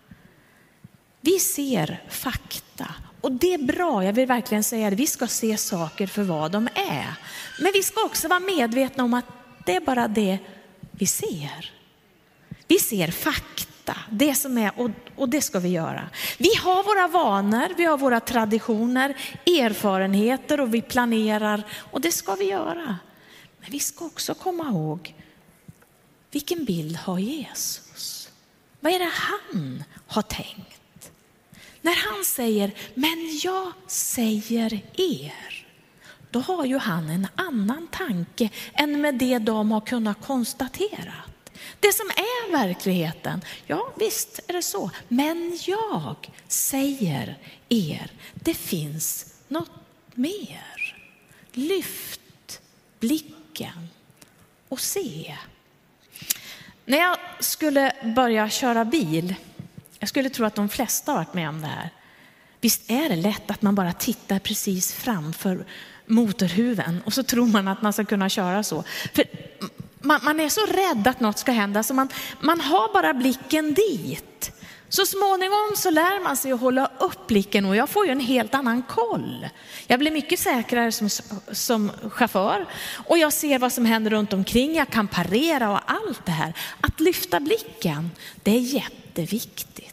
Vi 1.21 1.39
ser 1.39 2.03
fakta 2.09 2.95
och 3.21 3.31
det 3.31 3.53
är 3.53 3.57
bra, 3.57 4.05
jag 4.05 4.13
vill 4.13 4.27
verkligen 4.27 4.63
säga 4.63 4.89
det, 4.89 4.95
vi 4.95 5.07
ska 5.07 5.27
se 5.27 5.57
saker 5.57 6.07
för 6.07 6.23
vad 6.23 6.51
de 6.51 6.67
är. 6.75 7.15
Men 7.59 7.71
vi 7.73 7.83
ska 7.83 8.03
också 8.05 8.27
vara 8.27 8.39
medvetna 8.39 9.03
om 9.03 9.13
att 9.13 9.25
det 9.65 9.75
är 9.75 9.81
bara 9.81 10.07
det 10.07 10.39
vi 10.91 11.05
ser. 11.05 11.71
Vi 12.67 12.79
ser 12.79 13.11
fakta, 13.11 13.97
det 14.09 14.35
som 14.35 14.57
är, 14.57 14.71
och, 14.79 14.89
och 15.15 15.29
det 15.29 15.41
ska 15.41 15.59
vi 15.59 15.69
göra. 15.69 16.09
Vi 16.37 16.55
har 16.55 16.83
våra 16.83 17.07
vanor, 17.07 17.73
vi 17.77 17.85
har 17.85 17.97
våra 17.97 18.19
traditioner, 18.19 19.17
erfarenheter 19.45 20.59
och 20.61 20.73
vi 20.73 20.81
planerar 20.81 21.63
och 21.91 22.01
det 22.01 22.11
ska 22.11 22.35
vi 22.35 22.45
göra. 22.45 22.97
Men 23.59 23.71
vi 23.71 23.79
ska 23.79 24.05
också 24.05 24.33
komma 24.33 24.63
ihåg, 24.63 25.15
vilken 26.31 26.65
bild 26.65 26.97
har 26.97 27.19
Jesus? 27.19 28.29
Vad 28.79 28.93
är 28.93 28.99
det 28.99 29.11
han 29.13 29.83
har 30.07 30.21
tänkt? 30.21 30.80
När 31.81 31.95
han 31.95 32.25
säger, 32.25 32.71
men 32.93 33.39
jag 33.43 33.73
säger 33.87 34.81
er, 34.97 35.65
då 36.31 36.39
har 36.39 36.65
ju 36.65 36.77
han 36.77 37.09
en 37.09 37.27
annan 37.35 37.87
tanke 37.87 38.49
än 38.73 39.01
med 39.01 39.15
det 39.15 39.39
de 39.39 39.71
har 39.71 39.81
kunnat 39.81 40.21
konstatera. 40.21 41.13
Det 41.79 41.93
som 41.93 42.09
är 42.09 42.51
verkligheten, 42.51 43.41
ja 43.67 43.93
visst 43.99 44.39
är 44.47 44.53
det 44.53 44.61
så. 44.61 44.91
Men 45.07 45.59
jag 45.65 46.15
säger 46.47 47.37
er, 47.69 48.11
det 48.33 48.53
finns 48.53 49.33
något 49.47 49.71
mer. 50.13 50.95
Lyft 51.53 52.61
blicken 52.99 53.87
och 54.69 54.79
se. 54.79 55.37
När 56.85 56.97
jag 56.97 57.17
skulle 57.39 57.93
börja 58.15 58.49
köra 58.49 58.85
bil, 58.85 59.35
jag 60.01 60.09
skulle 60.09 60.29
tro 60.29 60.45
att 60.45 60.55
de 60.55 60.69
flesta 60.69 61.11
har 61.11 61.17
varit 61.19 61.33
med 61.33 61.49
om 61.49 61.61
det 61.61 61.67
här. 61.67 61.89
Visst 62.61 62.91
är 62.91 63.09
det 63.09 63.15
lätt 63.15 63.51
att 63.51 63.61
man 63.61 63.75
bara 63.75 63.93
tittar 63.93 64.39
precis 64.39 64.93
framför 64.93 65.65
motorhuven 66.05 67.01
och 67.05 67.13
så 67.13 67.23
tror 67.23 67.47
man 67.47 67.67
att 67.67 67.81
man 67.81 67.93
ska 67.93 68.05
kunna 68.05 68.29
köra 68.29 68.63
så. 68.63 68.83
För 69.13 69.23
man, 69.99 70.19
man, 70.23 70.39
är 70.39 70.49
så 70.49 70.65
rädd 70.65 71.07
att 71.07 71.19
något 71.19 71.39
ska 71.39 71.51
hända 71.51 71.83
så 71.83 71.93
man, 71.93 72.09
man 72.39 72.61
har 72.61 72.93
bara 72.93 73.13
blicken 73.13 73.73
dit. 73.73 74.51
Så 74.89 75.05
småningom 75.05 75.73
så 75.75 75.89
lär 75.89 76.23
man 76.23 76.37
sig 76.37 76.51
att 76.51 76.59
hålla 76.59 76.91
upp 76.99 77.27
blicken 77.27 77.65
och 77.65 77.75
jag 77.75 77.89
får 77.89 78.05
ju 78.05 78.11
en 78.11 78.19
helt 78.19 78.53
annan 78.53 78.83
koll. 78.83 79.47
Jag 79.87 79.99
blir 79.99 80.11
mycket 80.11 80.39
säkrare 80.39 80.91
som, 80.91 81.09
som 81.51 81.91
chaufför 82.09 82.65
och 82.93 83.17
jag 83.17 83.33
ser 83.33 83.59
vad 83.59 83.73
som 83.73 83.85
händer 83.85 84.11
runt 84.11 84.33
omkring. 84.33 84.75
Jag 84.75 84.89
kan 84.89 85.07
parera 85.07 85.71
och 85.71 85.79
allt 85.85 86.25
det 86.25 86.31
här. 86.31 86.53
Att 86.81 86.99
lyfta 86.99 87.39
blicken, 87.39 88.11
det 88.43 88.51
är 88.51 88.59
jätteviktigt. 88.59 89.90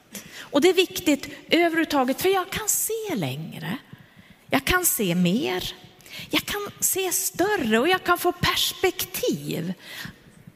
Och 0.50 0.60
det 0.60 0.68
är 0.68 0.74
viktigt 0.74 1.28
överhuvudtaget 1.50 2.22
för 2.22 2.28
jag 2.28 2.50
kan 2.50 2.68
se 2.68 3.14
längre. 3.14 3.78
Jag 4.50 4.64
kan 4.64 4.84
se 4.84 5.14
mer. 5.14 5.74
Jag 6.30 6.42
kan 6.44 6.70
se 6.80 7.12
större 7.12 7.78
och 7.78 7.88
jag 7.88 8.04
kan 8.04 8.18
få 8.18 8.32
perspektiv. 8.32 9.74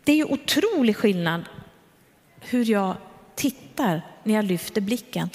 Det 0.05 0.13
är 0.13 0.17
ju 0.17 0.25
otrolig 0.25 0.97
skillnad 0.97 1.45
hur 2.41 2.71
jag 2.71 2.97
tittar 3.35 4.03
när 4.25 4.35
jag 4.35 4.45
lyfter 4.45 4.81
blicken. 4.81 5.31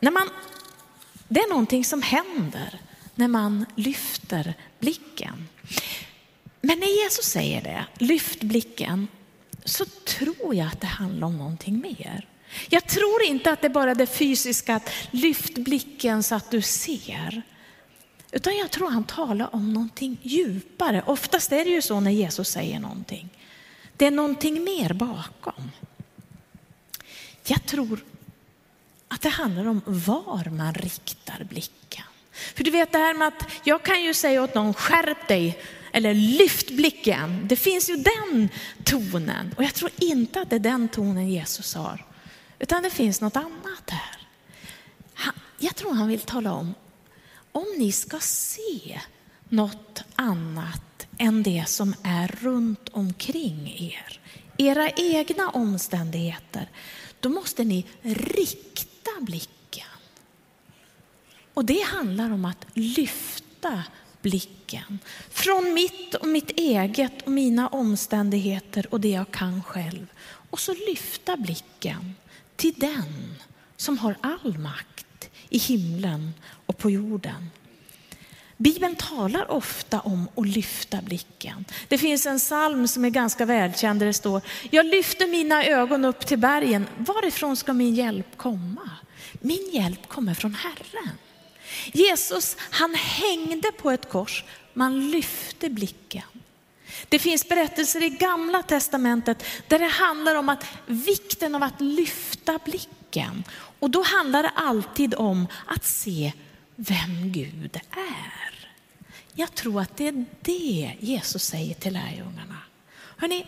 När 0.00 0.10
man, 0.10 0.28
det 1.28 1.40
är 1.40 1.48
någonting 1.48 1.84
som 1.84 2.02
händer 2.02 2.80
när 3.14 3.28
man 3.28 3.66
lyfter 3.74 4.54
blicken. 4.78 5.48
Men 6.60 6.78
när 6.78 7.02
Jesus 7.04 7.24
säger 7.24 7.62
det, 7.62 8.04
lyft 8.04 8.40
blicken, 8.40 9.08
så 9.64 9.84
tror 9.84 10.54
jag 10.54 10.66
att 10.66 10.80
det 10.80 10.86
handlar 10.86 11.26
om 11.26 11.38
någonting 11.38 11.80
mer. 11.80 12.29
Jag 12.68 12.86
tror 12.86 13.22
inte 13.22 13.50
att 13.50 13.60
det 13.60 13.66
är 13.66 13.72
bara 13.72 13.94
det 13.94 14.06
fysiska, 14.06 14.74
att 14.74 14.90
lyft 15.10 15.54
blicken 15.54 16.22
så 16.22 16.34
att 16.34 16.50
du 16.50 16.62
ser. 16.62 17.42
Utan 18.32 18.56
jag 18.56 18.70
tror 18.70 18.90
han 18.90 19.04
talar 19.04 19.54
om 19.54 19.72
någonting 19.72 20.18
djupare. 20.22 21.02
Oftast 21.06 21.52
är 21.52 21.64
det 21.64 21.70
ju 21.70 21.82
så 21.82 22.00
när 22.00 22.10
Jesus 22.10 22.48
säger 22.48 22.78
någonting. 22.78 23.28
Det 23.96 24.06
är 24.06 24.10
någonting 24.10 24.64
mer 24.64 24.92
bakom. 24.92 25.70
Jag 27.46 27.66
tror 27.66 28.04
att 29.08 29.20
det 29.20 29.28
handlar 29.28 29.66
om 29.66 29.82
var 29.86 30.50
man 30.50 30.74
riktar 30.74 31.44
blicken. 31.44 32.04
För 32.32 32.64
du 32.64 32.70
vet 32.70 32.92
det 32.92 32.98
här 32.98 33.14
med 33.14 33.28
att 33.28 33.46
jag 33.64 33.82
kan 33.82 34.02
ju 34.02 34.14
säga 34.14 34.42
åt 34.42 34.54
någon 34.54 34.74
skärp 34.74 35.28
dig 35.28 35.58
eller 35.92 36.14
lyft 36.14 36.70
blicken. 36.70 37.48
Det 37.48 37.56
finns 37.56 37.90
ju 37.90 37.96
den 37.96 38.48
tonen 38.84 39.54
och 39.56 39.64
jag 39.64 39.74
tror 39.74 39.90
inte 39.98 40.40
att 40.40 40.50
det 40.50 40.56
är 40.56 40.60
den 40.60 40.88
tonen 40.88 41.30
Jesus 41.30 41.74
har. 41.74 42.04
Utan 42.60 42.82
det 42.82 42.90
finns 42.90 43.20
något 43.20 43.36
annat 43.36 43.90
här. 43.90 44.16
jag 45.58 45.76
tror 45.76 45.94
han 45.94 46.08
vill 46.08 46.20
tala 46.20 46.52
om 46.52 46.74
om 47.52 47.66
ni 47.78 47.92
ska 47.92 48.18
se 48.20 49.00
något 49.48 50.02
annat 50.16 51.06
än 51.18 51.42
det 51.42 51.64
som 51.68 51.94
är 52.02 52.28
runt 52.28 52.88
omkring 52.88 53.74
er, 53.78 54.20
era 54.58 54.90
egna 54.90 55.50
omständigheter, 55.50 56.68
då 57.20 57.28
måste 57.28 57.64
ni 57.64 57.86
rikta 58.02 59.10
blicken. 59.20 59.86
Och 61.54 61.64
det 61.64 61.80
handlar 61.80 62.30
om 62.30 62.44
att 62.44 62.66
lyfta 62.74 63.84
blicken 64.22 64.98
från 65.30 65.74
mitt 65.74 66.14
och 66.14 66.28
mitt 66.28 66.50
eget 66.50 67.22
och 67.22 67.32
mina 67.32 67.68
omständigheter 67.68 68.86
och 68.90 69.00
det 69.00 69.10
jag 69.10 69.30
kan 69.30 69.62
själv. 69.62 70.06
Och 70.50 70.60
så 70.60 70.74
lyfta 70.74 71.36
blicken 71.36 72.14
till 72.60 72.74
den 72.76 73.34
som 73.76 73.98
har 73.98 74.16
all 74.20 74.58
makt 74.58 75.30
i 75.48 75.58
himlen 75.58 76.34
och 76.66 76.78
på 76.78 76.90
jorden. 76.90 77.50
Bibeln 78.56 78.96
talar 78.96 79.50
ofta 79.50 80.00
om 80.00 80.28
att 80.36 80.46
lyfta 80.46 81.02
blicken. 81.02 81.64
Det 81.88 81.98
finns 81.98 82.26
en 82.26 82.38
psalm 82.38 82.88
som 82.88 83.04
är 83.04 83.10
ganska 83.10 83.44
välkänd 83.44 84.00
där 84.00 84.06
det 84.06 84.12
står, 84.12 84.42
jag 84.70 84.86
lyfter 84.86 85.26
mina 85.26 85.64
ögon 85.64 86.04
upp 86.04 86.26
till 86.26 86.38
bergen, 86.38 86.86
varifrån 86.96 87.56
ska 87.56 87.72
min 87.72 87.94
hjälp 87.94 88.36
komma? 88.36 88.90
Min 89.32 89.70
hjälp 89.72 90.08
kommer 90.08 90.34
från 90.34 90.54
Herren. 90.54 91.14
Jesus, 91.92 92.56
han 92.58 92.94
hängde 92.94 93.72
på 93.72 93.90
ett 93.90 94.08
kors 94.08 94.44
man 94.74 95.10
lyfte 95.10 95.70
blicken. 95.70 96.22
Det 97.08 97.18
finns 97.18 97.48
berättelser 97.48 98.02
i 98.02 98.08
gamla 98.08 98.62
testamentet 98.62 99.44
där 99.68 99.78
det 99.78 99.88
handlar 99.88 100.34
om 100.34 100.48
att 100.48 100.64
vikten 100.86 101.54
av 101.54 101.62
att 101.62 101.80
lyfta 101.80 102.58
blicken. 102.64 103.44
Och 103.78 103.90
då 103.90 104.02
handlar 104.02 104.42
det 104.42 104.52
alltid 104.54 105.14
om 105.14 105.46
att 105.66 105.84
se 105.84 106.32
vem 106.76 107.32
Gud 107.32 107.80
är. 107.90 108.68
Jag 109.34 109.54
tror 109.54 109.80
att 109.80 109.96
det 109.96 110.08
är 110.08 110.24
det 110.40 110.96
Jesus 111.00 111.44
säger 111.44 111.74
till 111.74 111.92
lärjungarna. 111.92 112.58
Hörrni, 113.16 113.46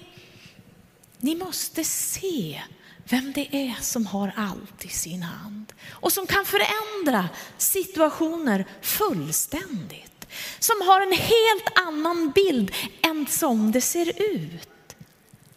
ni 1.18 1.34
måste 1.34 1.84
se 1.84 2.62
vem 3.04 3.32
det 3.32 3.56
är 3.56 3.74
som 3.80 4.06
har 4.06 4.32
allt 4.36 4.84
i 4.84 4.88
sin 4.88 5.22
hand 5.22 5.72
och 5.90 6.12
som 6.12 6.26
kan 6.26 6.44
förändra 6.44 7.28
situationer 7.58 8.64
fullständigt. 8.80 10.11
Som 10.58 10.76
har 10.86 11.00
en 11.00 11.12
helt 11.12 11.78
annan 11.86 12.30
bild 12.30 12.74
än 13.02 13.26
som 13.26 13.72
det 13.72 13.80
ser 13.80 14.22
ut. 14.34 14.96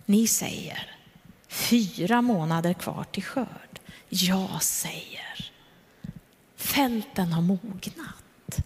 Ni 0.05 0.27
säger 0.27 0.95
fyra 1.47 2.21
månader 2.21 2.73
kvar 2.73 3.05
till 3.11 3.23
skörd. 3.23 3.79
Jag 4.09 4.63
säger 4.63 5.51
fälten 6.55 7.33
har 7.33 7.41
mognat. 7.41 8.59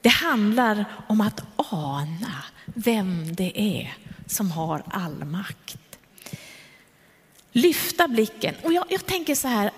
Det 0.00 0.08
handlar 0.08 0.84
om 1.08 1.20
att 1.20 1.42
ana 1.56 2.44
vem 2.64 3.34
det 3.34 3.60
är 3.60 3.96
som 4.26 4.50
har 4.50 4.82
all 4.90 5.24
makt. 5.24 5.98
Lyfta 7.52 8.08
blicken. 8.08 8.54
Och 8.64 8.72
jag, 8.72 8.84
jag 8.88 9.06
tänker 9.06 9.34
så 9.34 9.48
här, 9.48 9.70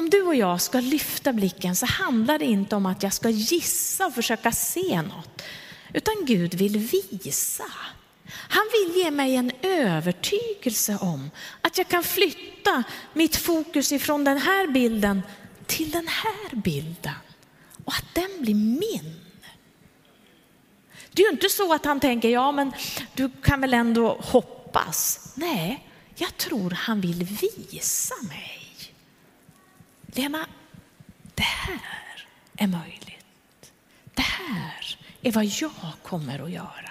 om 0.00 0.10
du 0.10 0.22
och 0.22 0.34
jag 0.34 0.60
ska 0.60 0.80
lyfta 0.80 1.32
blicken 1.32 1.76
så 1.76 1.86
handlar 1.86 2.38
det 2.38 2.44
inte 2.44 2.76
om 2.76 2.86
att 2.86 3.02
jag 3.02 3.12
ska 3.12 3.30
gissa 3.30 4.06
och 4.06 4.14
försöka 4.14 4.52
se 4.52 5.02
något, 5.02 5.42
utan 5.92 6.14
Gud 6.24 6.54
vill 6.54 6.78
visa. 6.78 7.64
Han 8.32 8.62
vill 8.72 9.02
ge 9.02 9.10
mig 9.10 9.36
en 9.36 9.52
övertygelse 9.62 10.98
om 11.00 11.30
att 11.60 11.78
jag 11.78 11.88
kan 11.88 12.02
flytta 12.02 12.82
mitt 13.12 13.36
fokus 13.36 13.92
ifrån 13.92 14.24
den 14.24 14.38
här 14.38 14.66
bilden 14.66 15.22
till 15.66 15.90
den 15.90 16.08
här 16.08 16.56
bilden 16.56 17.14
och 17.84 17.92
att 17.92 18.14
den 18.14 18.30
blir 18.38 18.54
min. 18.54 19.20
Det 21.12 21.22
är 21.22 21.26
ju 21.26 21.32
inte 21.32 21.48
så 21.48 21.72
att 21.72 21.84
han 21.84 22.00
tänker, 22.00 22.28
ja 22.28 22.52
men 22.52 22.72
du 23.14 23.30
kan 23.42 23.60
väl 23.60 23.74
ändå 23.74 24.18
hoppas. 24.20 25.28
Nej, 25.34 25.86
jag 26.14 26.36
tror 26.36 26.70
han 26.70 27.00
vill 27.00 27.24
visa 27.24 28.14
mig. 28.28 28.59
Lena, 30.14 30.46
det 31.34 31.42
här 31.42 31.80
är 32.56 32.66
möjligt. 32.66 33.72
Det 34.14 34.22
här 34.22 34.98
är 35.22 35.32
vad 35.32 35.44
jag 35.44 35.92
kommer 36.02 36.38
att 36.38 36.50
göra. 36.50 36.90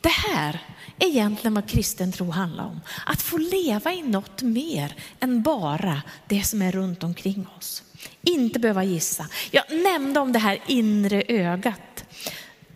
Det 0.00 0.08
här 0.08 0.60
är 0.98 1.06
egentligen 1.06 1.54
vad 1.54 1.68
kristen 1.68 2.12
tro 2.12 2.30
handlar 2.30 2.64
om. 2.64 2.80
Att 3.06 3.22
få 3.22 3.38
leva 3.38 3.92
i 3.92 4.02
något 4.02 4.42
mer 4.42 4.94
än 5.20 5.42
bara 5.42 6.02
det 6.28 6.42
som 6.42 6.62
är 6.62 6.72
runt 6.72 7.02
omkring 7.02 7.46
oss. 7.58 7.82
Inte 8.22 8.58
behöva 8.58 8.84
gissa. 8.84 9.28
Jag 9.50 9.64
nämnde 9.70 10.20
om 10.20 10.32
det 10.32 10.38
här 10.38 10.58
inre 10.66 11.22
ögat 11.28 12.04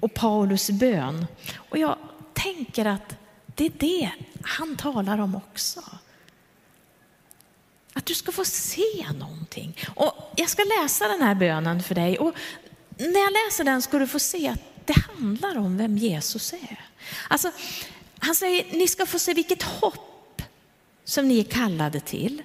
och 0.00 0.14
Paulus 0.14 0.70
bön. 0.70 1.26
Och 1.54 1.78
jag 1.78 1.96
tänker 2.32 2.84
att 2.84 3.16
det 3.46 3.64
är 3.64 3.72
det 3.78 4.10
han 4.42 4.76
talar 4.76 5.18
om 5.18 5.36
också. 5.36 5.82
Att 7.98 8.06
du 8.06 8.14
ska 8.14 8.32
få 8.32 8.44
se 8.44 9.12
någonting. 9.18 9.76
Och 9.94 10.32
jag 10.36 10.48
ska 10.48 10.62
läsa 10.80 11.08
den 11.08 11.22
här 11.22 11.34
bönen 11.34 11.82
för 11.82 11.94
dig. 11.94 12.18
Och 12.18 12.34
när 12.98 13.20
jag 13.20 13.32
läser 13.32 13.64
den 13.64 13.82
ska 13.82 13.98
du 13.98 14.06
få 14.06 14.18
se 14.18 14.48
att 14.48 14.60
det 14.84 14.92
handlar 14.92 15.58
om 15.58 15.78
vem 15.78 15.98
Jesus 15.98 16.52
är. 16.52 16.84
Alltså, 17.28 17.50
han 18.18 18.34
säger, 18.34 18.78
ni 18.78 18.88
ska 18.88 19.06
få 19.06 19.18
se 19.18 19.34
vilket 19.34 19.62
hopp 19.62 20.42
som 21.04 21.28
ni 21.28 21.40
är 21.40 21.44
kallade 21.44 22.00
till. 22.00 22.42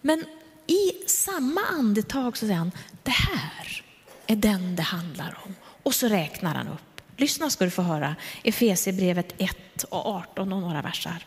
Men 0.00 0.24
i 0.66 0.92
samma 1.06 1.60
andetag 1.60 2.36
så 2.36 2.46
säger 2.46 2.58
han, 2.58 2.72
det 3.02 3.10
här 3.10 3.84
är 4.26 4.36
den 4.36 4.76
det 4.76 4.82
handlar 4.82 5.38
om. 5.44 5.54
Och 5.82 5.94
så 5.94 6.08
räknar 6.08 6.54
han 6.54 6.68
upp. 6.68 7.00
Lyssna 7.16 7.50
ska 7.50 7.64
du 7.64 7.70
få 7.70 7.82
höra 7.82 8.16
Efesierbrevet 8.42 9.34
1 9.38 9.84
och 9.84 10.06
18 10.06 10.52
och 10.52 10.60
några 10.60 10.82
versar. 10.82 11.26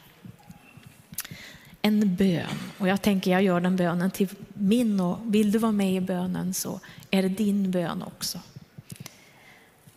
En 1.86 2.16
bön, 2.16 2.60
och 2.78 2.88
jag 2.88 3.02
tänker 3.02 3.32
jag 3.32 3.44
gör 3.44 3.60
den 3.60 3.76
bönen 3.76 4.12
till 4.12 4.28
min 4.54 5.00
och 5.00 5.20
vill 5.24 5.52
du 5.52 5.60
vara 5.60 5.72
med 5.72 5.96
i 5.96 6.02
bönen 6.02 6.54
så 6.54 6.80
är 7.12 7.22
det 7.22 7.30
din 7.30 7.72
bön 7.72 8.04
också. 8.04 8.40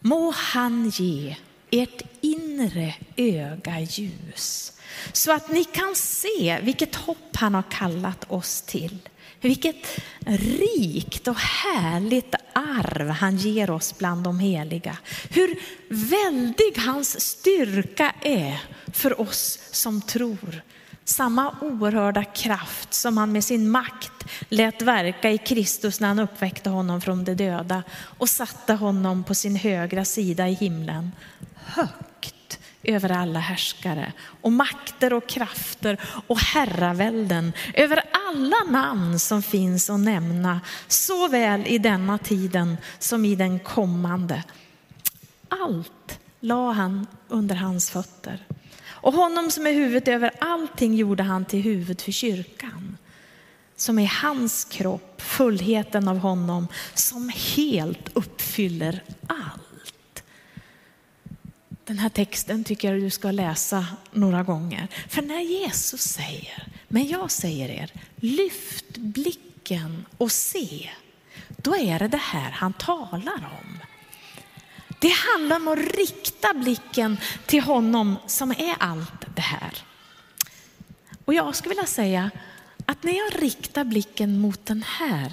Må 0.01 0.31
han 0.31 0.89
ge 0.89 1.37
ert 1.71 2.03
inre 2.21 2.95
öga 3.17 3.81
ljus 3.81 4.73
så 5.13 5.33
att 5.33 5.51
ni 5.53 5.65
kan 5.65 5.95
se 5.95 6.61
vilket 6.63 6.95
hopp 6.95 7.37
han 7.37 7.55
har 7.55 7.65
kallat 7.71 8.31
oss 8.31 8.63
till 8.63 8.99
vilket 9.41 10.01
rikt 10.27 11.29
och 11.29 11.37
härligt 11.37 12.35
arv 12.53 13.09
han 13.09 13.37
ger 13.37 13.71
oss 13.71 13.99
bland 13.99 14.25
de 14.25 14.39
heliga. 14.39 14.97
Hur 15.31 15.59
väldig 15.89 16.79
hans 16.79 17.21
styrka 17.21 18.15
är 18.23 18.61
för 18.93 19.21
oss 19.21 19.59
som 19.71 20.03
tror. 20.03 20.63
Samma 21.09 21.55
oerhörda 21.61 22.25
kraft 22.25 22.95
som 22.95 23.17
han 23.17 23.33
med 23.33 23.45
sin 23.45 23.71
makt 23.71 24.25
lät 24.49 24.83
verka 24.83 25.31
i 25.31 25.39
Kristus 25.39 26.01
när 26.01 26.09
han 26.09 26.19
uppväckte 26.19 26.71
honom 26.71 27.01
från 27.01 27.25
de 27.25 27.35
döda 27.35 27.83
och 27.93 28.29
satte 28.29 28.75
honom 28.75 29.25
på 29.25 29.35
sin 29.35 29.57
högra 29.57 30.05
sida 30.05 30.49
i 30.49 30.55
himlen. 30.55 31.13
Högt 31.55 32.59
över 32.83 33.11
alla 33.11 33.39
härskare 33.39 34.13
och 34.41 34.53
makter 34.53 35.13
och 35.13 35.29
krafter 35.29 36.01
och 36.27 36.39
herravälden, 36.39 37.53
över 37.75 38.03
alla 38.29 38.81
namn 38.81 39.19
som 39.19 39.43
finns 39.43 39.91
att 39.91 40.01
nämna, 40.01 40.61
såväl 40.89 41.67
i 41.67 41.79
denna 41.79 42.19
tiden 42.19 42.77
som 42.99 43.25
i 43.25 43.35
den 43.35 43.59
kommande. 43.59 44.45
Allt 45.49 46.21
la 46.41 46.73
han 46.73 47.07
under 47.29 47.57
hans 47.57 47.91
fötter. 47.91 48.47
Och 49.09 49.15
honom 49.15 49.51
som 49.51 49.67
är 49.67 49.73
huvudet 49.73 50.09
över 50.09 50.31
allting 50.39 50.95
gjorde 50.95 51.23
han 51.23 51.45
till 51.45 51.63
huvud 51.63 52.01
för 52.01 52.13
kyrkan 52.13 52.99
som 53.77 53.99
är 53.99 54.07
hans 54.07 54.65
kropp, 54.65 55.23
fullheten 55.23 56.09
av 56.09 56.19
honom 56.19 56.69
som 56.95 57.33
helt 57.57 58.09
uppfyller 58.13 59.03
allt. 59.27 60.25
Den 61.85 61.99
här 61.99 62.09
texten 62.09 62.65
tycker 62.65 62.93
jag 62.93 63.03
du 63.03 63.11
ska 63.11 63.31
läsa 63.31 63.87
några 64.13 64.43
gånger. 64.43 64.89
För 65.09 65.23
när 65.23 65.41
Jesus 65.41 66.03
säger, 66.03 66.67
men 66.89 67.09
jag 67.09 67.31
säger 67.31 67.69
er, 67.69 67.93
lyft 68.17 68.97
blicken 68.97 70.07
och 70.19 70.33
se, 70.33 70.91
då 71.49 71.77
är 71.77 71.99
det 71.99 72.09
det 72.09 72.17
här 72.17 72.51
han 72.51 72.73
talar 72.73 73.51
om. 73.63 73.79
Det 74.99 75.13
handlar 75.13 75.57
om 75.57 75.69
att 75.69 75.79
rikta 75.79 76.55
blicken 76.55 77.17
till 77.47 77.63
honom 77.63 78.17
som 78.27 78.51
är 78.51 78.75
allt 78.79 79.27
det 79.35 79.43
här. 79.43 79.73
Och 81.25 81.35
jag 81.35 81.57
skulle 81.57 81.75
vilja 81.75 81.87
säga 81.87 82.31
att 82.87 83.03
när 83.03 83.13
jag 83.13 83.43
riktar 83.43 83.85
blicken 83.85 84.39
mot 84.39 84.67
den 84.67 84.83
här 84.83 85.33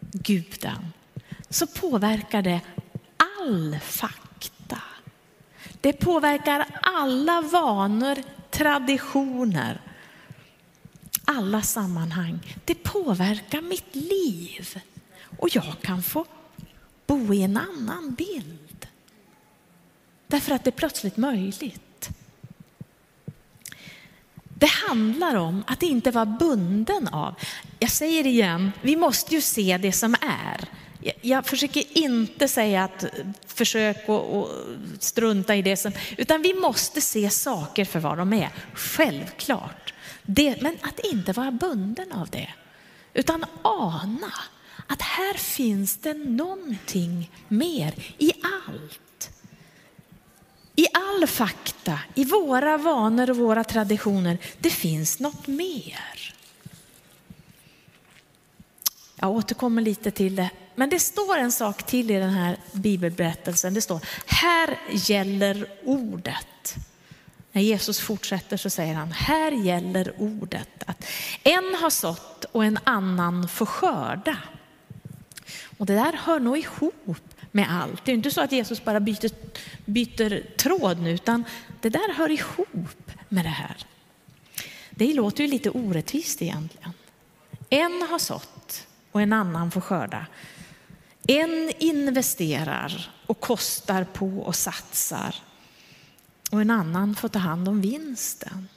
guden 0.00 0.92
så 1.50 1.66
påverkar 1.66 2.42
det 2.42 2.60
all 3.46 3.78
fakta 3.82 4.28
det 5.80 5.92
påverkar 5.92 6.66
alla 6.82 7.40
vanor, 7.40 8.16
traditioner, 8.50 9.80
alla 11.24 11.62
sammanhang. 11.62 12.56
Det 12.64 12.74
påverkar 12.74 13.60
mitt 13.60 13.94
liv 13.94 14.82
och 15.38 15.48
jag 15.56 15.74
kan 15.82 16.02
få 16.02 16.24
bo 17.06 17.34
i 17.34 17.42
en 17.42 17.56
annan 17.56 18.14
bild. 18.14 18.67
Därför 20.28 20.54
att 20.54 20.64
det 20.64 20.70
är 20.70 20.72
plötsligt 20.72 21.16
möjligt. 21.16 22.08
Det 24.54 24.70
handlar 24.88 25.34
om 25.34 25.64
att 25.66 25.82
inte 25.82 26.10
vara 26.10 26.26
bunden 26.26 27.08
av, 27.08 27.34
jag 27.78 27.90
säger 27.90 28.24
det 28.24 28.28
igen, 28.28 28.72
vi 28.82 28.96
måste 28.96 29.34
ju 29.34 29.40
se 29.40 29.78
det 29.78 29.92
som 29.92 30.14
är. 30.20 30.68
Jag 31.20 31.46
försöker 31.46 31.98
inte 31.98 32.48
säga 32.48 32.84
att 32.84 33.04
försök 33.46 34.08
att 34.08 34.48
strunta 35.02 35.56
i 35.56 35.62
det 35.62 35.76
som, 35.76 35.92
utan 36.16 36.42
vi 36.42 36.54
måste 36.54 37.00
se 37.00 37.30
saker 37.30 37.84
för 37.84 38.00
vad 38.00 38.18
de 38.18 38.32
är, 38.32 38.50
självklart. 38.74 39.94
Det, 40.22 40.62
men 40.62 40.76
att 40.82 40.98
inte 40.98 41.32
vara 41.32 41.50
bunden 41.50 42.12
av 42.12 42.28
det, 42.28 42.48
utan 43.14 43.44
ana 43.62 44.32
att 44.86 45.02
här 45.02 45.34
finns 45.34 45.96
det 45.96 46.14
någonting 46.14 47.30
mer 47.48 47.94
i 48.18 48.32
allt. 48.42 49.07
I 50.78 50.86
all 50.92 51.26
fakta, 51.26 51.98
i 52.14 52.24
våra 52.24 52.76
vanor 52.76 53.30
och 53.30 53.36
våra 53.36 53.64
traditioner, 53.64 54.38
det 54.58 54.70
finns 54.70 55.20
något 55.20 55.46
mer. 55.46 56.34
Jag 59.16 59.30
återkommer 59.30 59.82
lite 59.82 60.10
till 60.10 60.36
det 60.36 60.50
Men 60.74 60.90
det 60.90 60.98
står 60.98 61.36
en 61.36 61.52
sak 61.52 61.82
till 61.82 62.10
i 62.10 62.14
den 62.14 62.30
här 62.30 62.56
bibelberättelsen. 62.72 63.74
Det 63.74 63.80
står, 63.80 64.00
här 64.26 64.78
gäller 64.90 65.68
ordet. 65.84 66.76
När 67.52 67.62
Jesus 67.62 68.00
fortsätter 68.00 68.56
så 68.56 68.70
säger 68.70 68.94
han, 68.94 69.12
här 69.12 69.52
gäller 69.52 70.12
ordet 70.18 70.82
att 70.86 71.04
en 71.42 71.74
har 71.80 71.90
sått 71.90 72.44
och 72.44 72.64
en 72.64 72.78
annan 72.84 73.48
får 73.48 73.66
skörda. 73.66 74.36
Och 75.78 75.86
det 75.86 75.94
där 75.94 76.12
hör 76.12 76.40
nog 76.40 76.58
ihop 76.58 77.37
med 77.58 77.82
allt. 77.82 78.04
Det 78.04 78.12
är 78.12 78.14
inte 78.14 78.30
så 78.30 78.40
att 78.40 78.52
Jesus 78.52 78.84
bara 78.84 79.00
byter, 79.00 79.30
byter 79.84 80.56
tråd 80.56 81.00
nu, 81.00 81.10
utan 81.10 81.44
det 81.80 81.88
där 81.88 82.14
hör 82.14 82.30
ihop 82.30 83.10
med 83.28 83.44
det 83.44 83.48
här. 83.48 83.76
Det 84.90 85.14
låter 85.14 85.44
ju 85.44 85.50
lite 85.50 85.70
orättvist 85.70 86.42
egentligen. 86.42 86.92
En 87.70 88.06
har 88.10 88.18
sått 88.18 88.86
och 89.12 89.22
en 89.22 89.32
annan 89.32 89.70
får 89.70 89.80
skörda. 89.80 90.26
En 91.26 91.72
investerar 91.78 93.10
och 93.26 93.40
kostar 93.40 94.04
på 94.04 94.38
och 94.38 94.56
satsar 94.56 95.34
och 96.50 96.60
en 96.60 96.70
annan 96.70 97.14
får 97.14 97.28
ta 97.28 97.38
hand 97.38 97.68
om 97.68 97.80
vinsten. 97.80 98.68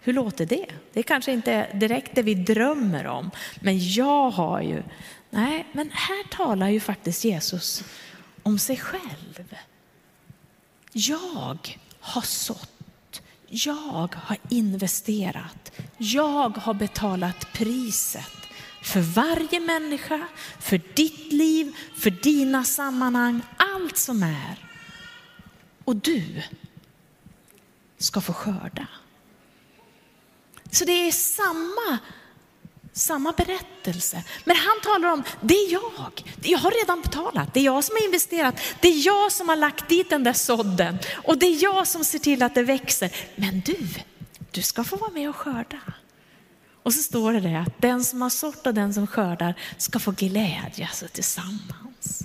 Hur 0.00 0.12
låter 0.12 0.46
det? 0.46 0.66
Det 0.92 1.02
kanske 1.02 1.32
inte 1.32 1.52
är 1.52 1.74
direkt 1.74 2.14
det 2.14 2.22
vi 2.22 2.34
drömmer 2.34 3.06
om, 3.06 3.30
men 3.60 3.92
jag 3.92 4.30
har 4.30 4.60
ju... 4.60 4.82
Nej, 5.30 5.66
men 5.72 5.90
här 5.90 6.28
talar 6.30 6.68
ju 6.68 6.80
faktiskt 6.80 7.24
Jesus 7.24 7.84
om 8.42 8.58
sig 8.58 8.76
själv. 8.76 9.54
Jag 10.92 11.78
har 12.00 12.22
sått, 12.22 13.22
jag 13.48 14.14
har 14.16 14.36
investerat, 14.48 15.72
jag 15.96 16.58
har 16.58 16.74
betalat 16.74 17.52
priset 17.52 18.42
för 18.82 19.00
varje 19.00 19.60
människa, 19.60 20.26
för 20.58 20.80
ditt 20.94 21.32
liv, 21.32 21.76
för 21.96 22.10
dina 22.10 22.64
sammanhang, 22.64 23.42
allt 23.56 23.96
som 23.96 24.22
är. 24.22 24.68
Och 25.84 25.96
du 25.96 26.42
ska 27.98 28.20
få 28.20 28.32
skörda. 28.32 28.88
Så 30.70 30.84
det 30.84 30.92
är 30.92 31.12
samma, 31.12 31.98
samma 32.92 33.32
berättelse. 33.32 34.24
Men 34.44 34.56
han 34.56 34.80
talar 34.82 35.12
om, 35.12 35.22
det 35.40 35.54
är 35.54 35.72
jag. 35.72 36.22
Jag 36.42 36.58
har 36.58 36.70
redan 36.70 37.00
betalat. 37.00 37.54
Det 37.54 37.60
är 37.60 37.64
jag 37.64 37.84
som 37.84 37.96
har 37.96 38.04
investerat. 38.04 38.60
Det 38.80 38.88
är 38.88 39.06
jag 39.06 39.32
som 39.32 39.48
har 39.48 39.56
lagt 39.56 39.88
dit 39.88 40.10
den 40.10 40.24
där 40.24 40.32
sådden. 40.32 40.98
Och 41.24 41.38
det 41.38 41.46
är 41.46 41.62
jag 41.62 41.86
som 41.86 42.04
ser 42.04 42.18
till 42.18 42.42
att 42.42 42.54
det 42.54 42.62
växer. 42.62 43.10
Men 43.36 43.60
du, 43.60 43.88
du 44.50 44.62
ska 44.62 44.84
få 44.84 44.96
vara 44.96 45.10
med 45.10 45.28
och 45.28 45.36
skörda. 45.36 45.80
Och 46.82 46.94
så 46.94 47.02
står 47.02 47.32
det 47.32 47.40
det 47.40 47.58
att 47.58 47.82
den 47.82 48.04
som 48.04 48.22
har 48.22 48.30
sått 48.30 48.66
och 48.66 48.74
den 48.74 48.94
som 48.94 49.06
skördar 49.06 49.54
ska 49.78 49.98
få 49.98 50.10
glädjas 50.10 50.80
alltså, 50.80 51.08
tillsammans. 51.08 52.22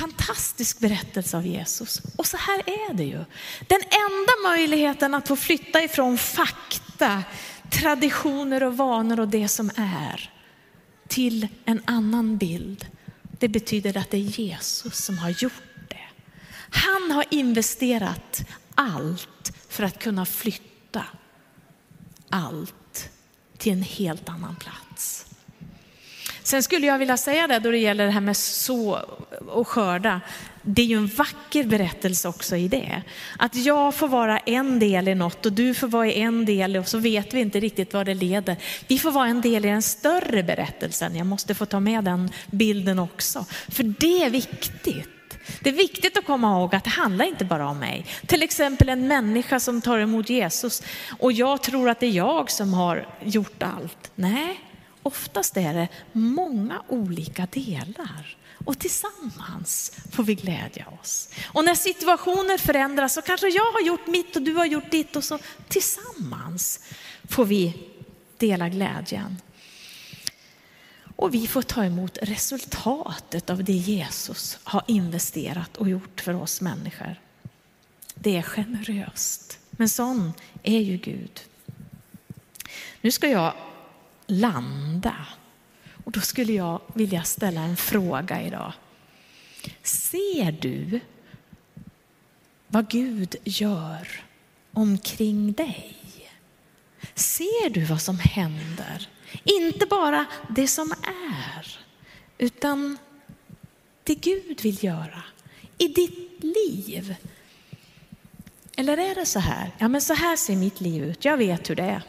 Fantastisk 0.00 0.78
berättelse 0.78 1.36
av 1.36 1.46
Jesus. 1.46 2.02
Och 2.16 2.26
så 2.26 2.36
här 2.36 2.58
är 2.58 2.94
det 2.94 3.04
ju. 3.04 3.24
Den 3.68 3.80
enda 3.80 4.48
möjligheten 4.48 5.14
att 5.14 5.28
få 5.28 5.36
flytta 5.36 5.82
ifrån 5.82 6.18
fakta, 6.18 7.22
traditioner 7.72 8.62
och 8.62 8.76
vanor 8.76 9.20
och 9.20 9.28
det 9.28 9.48
som 9.48 9.70
är 9.76 10.30
till 11.08 11.48
en 11.64 11.82
annan 11.84 12.38
bild. 12.38 12.86
Det 13.38 13.48
betyder 13.48 13.96
att 13.96 14.10
det 14.10 14.16
är 14.16 14.40
Jesus 14.40 15.04
som 15.04 15.18
har 15.18 15.30
gjort 15.30 15.88
det. 15.88 16.06
Han 16.70 17.10
har 17.10 17.24
investerat 17.30 18.44
allt 18.74 19.52
för 19.68 19.82
att 19.82 19.98
kunna 19.98 20.26
flytta 20.26 21.04
allt 22.28 23.10
till 23.58 23.72
en 23.72 23.82
helt 23.82 24.28
annan 24.28 24.56
plats. 24.56 25.26
Sen 26.52 26.62
skulle 26.62 26.86
jag 26.86 26.98
vilja 26.98 27.16
säga 27.16 27.46
det 27.46 27.58
då 27.58 27.70
det 27.70 27.78
gäller 27.78 28.04
det 28.04 28.10
här 28.10 28.20
med 28.20 28.36
så 28.36 28.98
och 29.48 29.68
skörda. 29.68 30.20
Det 30.62 30.82
är 30.82 30.86
ju 30.86 30.96
en 30.96 31.06
vacker 31.06 31.64
berättelse 31.64 32.28
också 32.28 32.56
i 32.56 32.68
det. 32.68 33.02
Att 33.38 33.54
jag 33.56 33.94
får 33.94 34.08
vara 34.08 34.38
en 34.38 34.78
del 34.78 35.08
i 35.08 35.14
något 35.14 35.46
och 35.46 35.52
du 35.52 35.74
får 35.74 35.88
vara 35.88 36.12
en 36.12 36.44
del 36.44 36.76
och 36.76 36.88
så 36.88 36.98
vet 36.98 37.34
vi 37.34 37.40
inte 37.40 37.60
riktigt 37.60 37.94
vad 37.94 38.06
det 38.06 38.14
leder. 38.14 38.56
Vi 38.88 38.98
får 38.98 39.10
vara 39.10 39.26
en 39.26 39.40
del 39.40 39.64
i 39.64 39.68
den 39.68 39.82
större 39.82 40.42
berättelsen. 40.42 41.16
Jag 41.16 41.26
måste 41.26 41.54
få 41.54 41.66
ta 41.66 41.80
med 41.80 42.04
den 42.04 42.30
bilden 42.50 42.98
också. 42.98 43.46
För 43.68 43.82
det 43.82 44.24
är 44.24 44.30
viktigt. 44.30 45.08
Det 45.60 45.68
är 45.70 45.74
viktigt 45.74 46.18
att 46.18 46.26
komma 46.26 46.58
ihåg 46.58 46.74
att 46.74 46.84
det 46.84 46.90
handlar 46.90 47.24
inte 47.24 47.44
bara 47.44 47.68
om 47.68 47.78
mig. 47.78 48.06
Till 48.26 48.42
exempel 48.42 48.88
en 48.88 49.08
människa 49.08 49.60
som 49.60 49.80
tar 49.80 49.98
emot 49.98 50.30
Jesus 50.30 50.82
och 51.18 51.32
jag 51.32 51.62
tror 51.62 51.88
att 51.88 52.00
det 52.00 52.06
är 52.06 52.10
jag 52.10 52.50
som 52.50 52.74
har 52.74 53.06
gjort 53.24 53.62
allt. 53.62 54.10
Nej, 54.14 54.60
oftast 55.02 55.56
är 55.56 55.74
det 55.74 55.88
många 56.12 56.82
olika 56.88 57.46
delar 57.46 58.36
och 58.64 58.78
tillsammans 58.78 59.92
får 60.10 60.24
vi 60.24 60.34
glädja 60.34 60.86
oss. 61.00 61.28
Och 61.44 61.64
när 61.64 61.74
situationer 61.74 62.58
förändras 62.58 63.14
så 63.14 63.22
kanske 63.22 63.48
jag 63.48 63.72
har 63.72 63.80
gjort 63.80 64.06
mitt 64.06 64.36
och 64.36 64.42
du 64.42 64.54
har 64.54 64.66
gjort 64.66 64.90
ditt 64.90 65.16
och 65.16 65.24
så 65.24 65.38
tillsammans 65.68 66.80
får 67.28 67.44
vi 67.44 67.88
dela 68.36 68.68
glädjen. 68.68 69.36
Och 71.16 71.34
vi 71.34 71.46
får 71.46 71.62
ta 71.62 71.84
emot 71.84 72.18
resultatet 72.22 73.50
av 73.50 73.64
det 73.64 73.72
Jesus 73.72 74.58
har 74.64 74.82
investerat 74.86 75.76
och 75.76 75.88
gjort 75.88 76.20
för 76.20 76.34
oss 76.34 76.60
människor. 76.60 77.20
Det 78.14 78.36
är 78.36 78.42
generöst, 78.42 79.58
men 79.70 79.88
sån 79.88 80.32
är 80.62 80.80
ju 80.80 80.96
Gud. 80.96 81.40
Nu 83.00 83.10
ska 83.10 83.28
jag 83.28 83.54
landa 84.32 85.26
och 86.04 86.12
då 86.12 86.20
skulle 86.20 86.52
jag 86.52 86.80
vilja 86.94 87.22
ställa 87.22 87.60
en 87.60 87.76
fråga 87.76 88.42
idag. 88.42 88.72
Ser 89.82 90.52
du 90.52 91.00
vad 92.68 92.90
Gud 92.90 93.36
gör 93.44 94.08
omkring 94.72 95.52
dig? 95.52 95.96
Ser 97.14 97.70
du 97.70 97.84
vad 97.84 98.02
som 98.02 98.18
händer? 98.18 99.08
Inte 99.44 99.86
bara 99.86 100.24
det 100.48 100.68
som 100.68 100.92
är, 101.32 101.78
utan 102.38 102.98
det 104.04 104.14
Gud 104.14 104.62
vill 104.62 104.84
göra 104.84 105.22
i 105.78 105.88
ditt 105.88 106.44
liv. 106.44 107.14
Eller 108.76 108.98
är 108.98 109.14
det 109.14 109.26
så 109.26 109.38
här? 109.38 109.70
Ja, 109.78 109.88
men 109.88 110.00
så 110.00 110.14
här 110.14 110.36
ser 110.36 110.56
mitt 110.56 110.80
liv 110.80 111.04
ut. 111.04 111.24
Jag 111.24 111.36
vet 111.36 111.70
hur 111.70 111.76
det 111.76 111.82
är. 111.82 112.02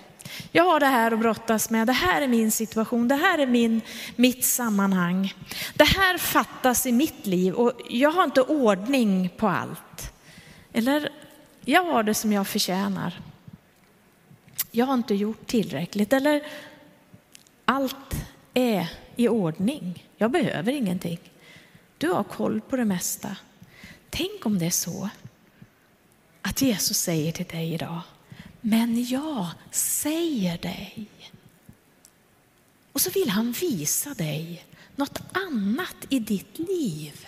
Jag 0.52 0.64
har 0.64 0.80
det 0.80 0.86
här 0.86 1.12
att 1.12 1.20
brottas 1.20 1.70
med. 1.70 1.88
Det 1.88 1.94
här 1.94 2.22
är 2.22 2.28
min 2.28 2.52
situation. 2.52 3.08
Det 3.08 3.16
här 3.16 3.40
är 3.40 3.48
min, 3.48 3.82
mitt 4.16 4.46
sammanhang. 4.46 5.34
Det 5.74 5.84
här 5.84 6.18
fattas 6.18 6.86
i 6.86 6.92
mitt 6.92 7.28
liv 7.28 7.54
och 7.54 7.74
jag 7.90 8.12
har 8.12 8.24
inte 8.24 8.42
ordning 8.42 9.30
på 9.38 9.48
allt. 9.48 10.14
Eller 10.74 11.10
jag 11.66 11.84
har 11.84 12.04
det 12.04 12.14
som 12.14 12.34
jag 12.34 12.48
förtjänar. 12.48 13.20
Jag 14.72 14.86
har 14.86 14.94
inte 14.94 15.16
gjort 15.16 15.48
tillräckligt. 15.48 16.14
Eller 16.14 16.44
allt 17.66 18.16
är 18.54 18.88
i 19.16 19.28
ordning. 19.28 20.06
Jag 20.18 20.32
behöver 20.32 20.72
ingenting. 20.72 21.20
Du 21.98 22.10
har 22.10 22.24
koll 22.24 22.62
på 22.62 22.76
det 22.76 22.86
mesta. 22.86 23.36
Tänk 24.10 24.46
om 24.46 24.60
det 24.60 24.66
är 24.66 24.70
så 24.70 25.10
att 26.42 26.62
Jesus 26.62 26.98
säger 26.98 27.32
till 27.32 27.46
dig 27.46 27.74
idag, 27.74 28.02
men 28.66 29.06
jag 29.06 29.48
säger 29.72 30.58
dig. 30.58 31.10
Och 32.92 33.02
så 33.02 33.10
vill 33.10 33.30
han 33.30 33.52
visa 33.52 34.14
dig 34.14 34.66
något 34.96 35.20
annat 35.34 35.96
i 36.10 36.20
ditt 36.20 36.60
liv. 36.60 37.28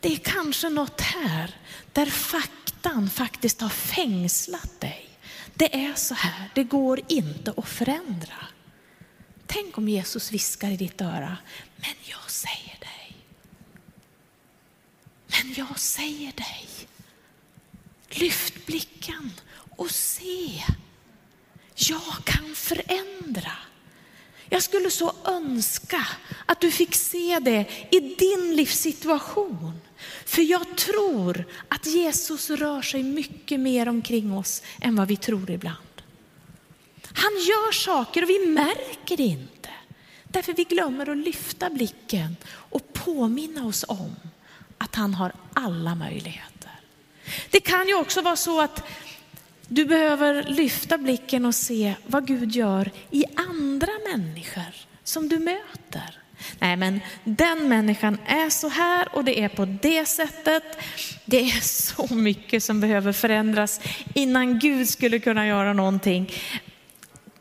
Det 0.00 0.12
är 0.12 0.16
kanske 0.16 0.68
något 0.68 1.00
här 1.00 1.54
där 1.92 2.06
faktan 2.06 3.10
faktiskt 3.10 3.60
har 3.60 3.68
fängslat 3.68 4.80
dig. 4.80 5.08
Det 5.54 5.74
är 5.74 5.94
så 5.94 6.14
här, 6.14 6.50
det 6.54 6.64
går 6.64 7.00
inte 7.08 7.54
att 7.56 7.68
förändra. 7.68 8.46
Tänk 9.46 9.78
om 9.78 9.88
Jesus 9.88 10.32
viskar 10.32 10.70
i 10.70 10.76
ditt 10.76 11.00
öra, 11.00 11.36
men 11.76 11.94
jag 12.02 12.30
säger 12.30 12.78
dig. 12.80 13.16
Men 15.26 15.54
jag 15.54 15.78
säger 15.78 16.32
dig. 16.32 16.68
Lyft 18.08 18.66
blicken 18.66 19.32
och 19.76 19.90
se. 19.90 20.62
Jag 21.74 22.24
kan 22.24 22.54
förändra. 22.54 23.52
Jag 24.48 24.62
skulle 24.62 24.90
så 24.90 25.12
önska 25.24 26.06
att 26.46 26.60
du 26.60 26.70
fick 26.70 26.94
se 26.94 27.38
det 27.38 27.66
i 27.90 28.00
din 28.00 28.56
livssituation. 28.56 29.80
För 30.24 30.42
jag 30.42 30.76
tror 30.76 31.44
att 31.68 31.86
Jesus 31.86 32.50
rör 32.50 32.82
sig 32.82 33.02
mycket 33.02 33.60
mer 33.60 33.88
omkring 33.88 34.32
oss 34.32 34.62
än 34.80 34.96
vad 34.96 35.08
vi 35.08 35.16
tror 35.16 35.50
ibland. 35.50 35.76
Han 37.12 37.32
gör 37.32 37.72
saker 37.72 38.22
och 38.22 38.30
vi 38.30 38.46
märker 38.46 39.16
det 39.16 39.22
inte. 39.22 39.70
Därför 40.24 40.52
vi 40.52 40.64
glömmer 40.64 41.10
att 41.10 41.16
lyfta 41.16 41.70
blicken 41.70 42.36
och 42.46 42.92
påminna 42.92 43.66
oss 43.66 43.84
om 43.88 44.16
att 44.78 44.94
han 44.94 45.14
har 45.14 45.32
alla 45.52 45.94
möjligheter. 45.94 46.80
Det 47.50 47.60
kan 47.60 47.88
ju 47.88 47.94
också 47.94 48.22
vara 48.22 48.36
så 48.36 48.60
att 48.60 48.82
du 49.68 49.84
behöver 49.84 50.42
lyfta 50.42 50.98
blicken 50.98 51.44
och 51.44 51.54
se 51.54 51.94
vad 52.06 52.26
Gud 52.26 52.52
gör 52.52 52.90
i 53.10 53.24
andra 53.34 53.92
människor 54.12 54.74
som 55.04 55.28
du 55.28 55.38
möter. 55.38 56.18
Nej, 56.58 56.76
men 56.76 57.00
den 57.24 57.68
människan 57.68 58.18
är 58.26 58.50
så 58.50 58.68
här 58.68 59.08
och 59.12 59.24
det 59.24 59.40
är 59.40 59.48
på 59.48 59.64
det 59.64 60.06
sättet. 60.06 60.62
Det 61.24 61.40
är 61.40 61.60
så 61.60 62.14
mycket 62.14 62.62
som 62.62 62.80
behöver 62.80 63.12
förändras 63.12 63.80
innan 64.14 64.58
Gud 64.58 64.88
skulle 64.88 65.18
kunna 65.18 65.46
göra 65.46 65.72
någonting. 65.72 66.32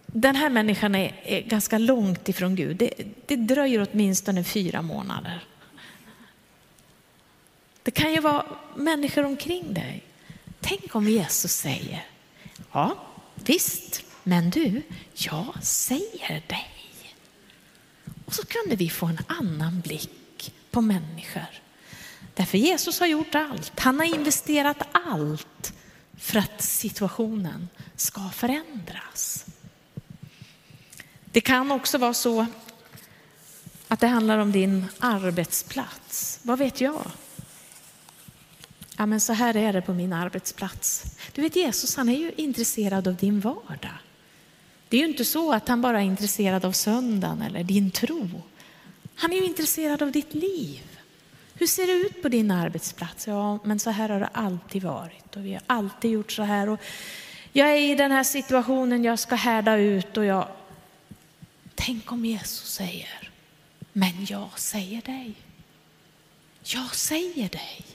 Den 0.05 0.35
här 0.35 0.49
människan 0.49 0.95
är, 0.95 1.15
är 1.23 1.41
ganska 1.41 1.77
långt 1.77 2.29
ifrån 2.29 2.55
Gud. 2.55 2.77
Det, 2.77 2.93
det 3.25 3.35
dröjer 3.35 3.87
åtminstone 3.91 4.43
fyra 4.43 4.81
månader. 4.81 5.43
Det 7.83 7.91
kan 7.91 8.13
ju 8.13 8.19
vara 8.19 8.45
människor 8.75 9.25
omkring 9.25 9.73
dig. 9.73 10.03
Tänk 10.61 10.95
om 10.95 11.07
Jesus 11.07 11.51
säger, 11.51 12.05
ja 12.71 12.97
visst, 13.35 14.03
men 14.23 14.49
du, 14.49 14.81
jag 15.13 15.55
säger 15.61 16.43
dig. 16.47 16.71
Och 18.25 18.33
så 18.33 18.45
kunde 18.45 18.75
vi 18.75 18.89
få 18.89 19.05
en 19.05 19.19
annan 19.27 19.81
blick 19.81 20.53
på 20.71 20.81
människor. 20.81 21.61
Därför 22.33 22.57
Jesus 22.57 22.99
har 22.99 23.07
gjort 23.07 23.35
allt. 23.35 23.79
Han 23.79 23.99
har 23.99 24.05
investerat 24.05 24.87
allt 24.91 25.73
för 26.17 26.39
att 26.39 26.61
situationen 26.61 27.69
ska 27.95 28.29
förändras. 28.29 29.45
Det 31.25 31.41
kan 31.41 31.71
också 31.71 31.97
vara 31.97 32.13
så 32.13 32.45
att 33.87 33.99
det 33.99 34.07
handlar 34.07 34.37
om 34.37 34.51
din 34.51 34.85
arbetsplats. 34.99 36.39
Vad 36.41 36.59
vet 36.59 36.81
jag? 36.81 37.11
Ja, 38.97 39.05
men 39.05 39.21
så 39.21 39.33
här 39.33 39.57
är 39.57 39.73
det 39.73 39.81
på 39.81 39.93
min 39.93 40.13
arbetsplats. 40.13 41.05
Du 41.33 41.41
vet 41.41 41.55
Jesus, 41.55 41.95
han 41.95 42.09
är 42.09 42.17
ju 42.17 42.31
intresserad 42.37 43.07
av 43.07 43.15
din 43.15 43.39
vardag. 43.39 43.97
Det 44.89 44.97
är 44.97 45.01
ju 45.01 45.07
inte 45.07 45.25
så 45.25 45.53
att 45.53 45.67
han 45.67 45.81
bara 45.81 46.01
är 46.01 46.05
intresserad 46.05 46.65
av 46.65 46.71
söndagen 46.71 47.41
eller 47.41 47.63
din 47.63 47.91
tro. 47.91 48.41
Han 49.15 49.33
är 49.33 49.37
ju 49.37 49.45
intresserad 49.45 50.01
av 50.01 50.11
ditt 50.11 50.33
liv. 50.33 50.81
Hur 51.53 51.67
ser 51.67 51.87
det 51.87 51.93
ut 51.93 52.21
på 52.21 52.29
din 52.29 52.51
arbetsplats? 52.51 53.27
Ja, 53.27 53.59
men 53.63 53.79
så 53.79 53.89
här 53.89 54.09
har 54.09 54.19
det 54.19 54.29
alltid 54.33 54.83
varit 54.83 55.35
och 55.35 55.45
vi 55.45 55.53
har 55.53 55.61
alltid 55.67 56.11
gjort 56.11 56.31
så 56.31 56.43
här. 56.43 56.69
Och 56.69 56.79
jag 57.51 57.69
är 57.69 57.77
i 57.77 57.95
den 57.95 58.11
här 58.11 58.23
situationen, 58.23 59.03
jag 59.03 59.19
ska 59.19 59.35
härda 59.35 59.75
ut 59.77 60.17
och 60.17 60.25
jag... 60.25 60.47
Tänk 61.75 62.11
om 62.11 62.25
Jesus 62.25 62.73
säger, 62.73 63.29
men 63.93 64.25
jag 64.29 64.59
säger 64.59 65.01
dig. 65.01 65.33
Jag 66.63 66.95
säger 66.95 67.49
dig. 67.49 67.85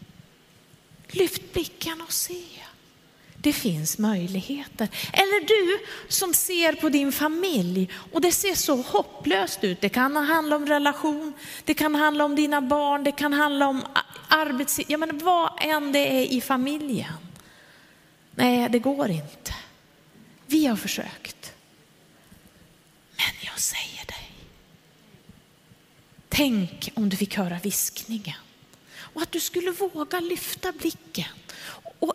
Lyft 1.10 1.52
blicken 1.52 2.00
och 2.00 2.12
se. 2.12 2.44
Det 3.42 3.52
finns 3.52 3.98
möjligheter. 3.98 4.88
Eller 5.12 5.46
du 5.46 5.86
som 6.08 6.34
ser 6.34 6.72
på 6.72 6.88
din 6.88 7.12
familj 7.12 7.88
och 8.12 8.20
det 8.20 8.32
ser 8.32 8.54
så 8.54 8.76
hopplöst 8.82 9.64
ut. 9.64 9.80
Det 9.80 9.88
kan 9.88 10.16
handla 10.16 10.56
om 10.56 10.66
relation, 10.66 11.32
det 11.64 11.74
kan 11.74 11.94
handla 11.94 12.24
om 12.24 12.36
dina 12.36 12.60
barn, 12.60 13.04
det 13.04 13.12
kan 13.12 13.32
handla 13.32 13.68
om 13.68 13.82
arbets... 14.28 14.80
Ja, 14.86 14.98
men 14.98 15.18
vad 15.18 15.52
än 15.60 15.92
det 15.92 15.98
är 15.98 16.32
i 16.32 16.40
familjen. 16.40 17.12
Nej, 18.34 18.68
det 18.70 18.78
går 18.78 19.10
inte. 19.10 19.54
Vi 20.46 20.66
har 20.66 20.76
försökt. 20.76 21.52
Men 23.16 23.34
jag 23.40 23.60
säger 23.60 24.06
dig. 24.06 24.32
Tänk 26.28 26.90
om 26.94 27.08
du 27.08 27.16
fick 27.16 27.36
höra 27.36 27.58
viskningen 27.62 28.36
och 29.12 29.22
att 29.22 29.32
du 29.32 29.40
skulle 29.40 29.70
våga 29.70 30.20
lyfta 30.20 30.72
blicken 30.72 31.28
och 31.98 32.14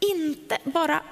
inte 0.00 0.58
bara 0.64 1.02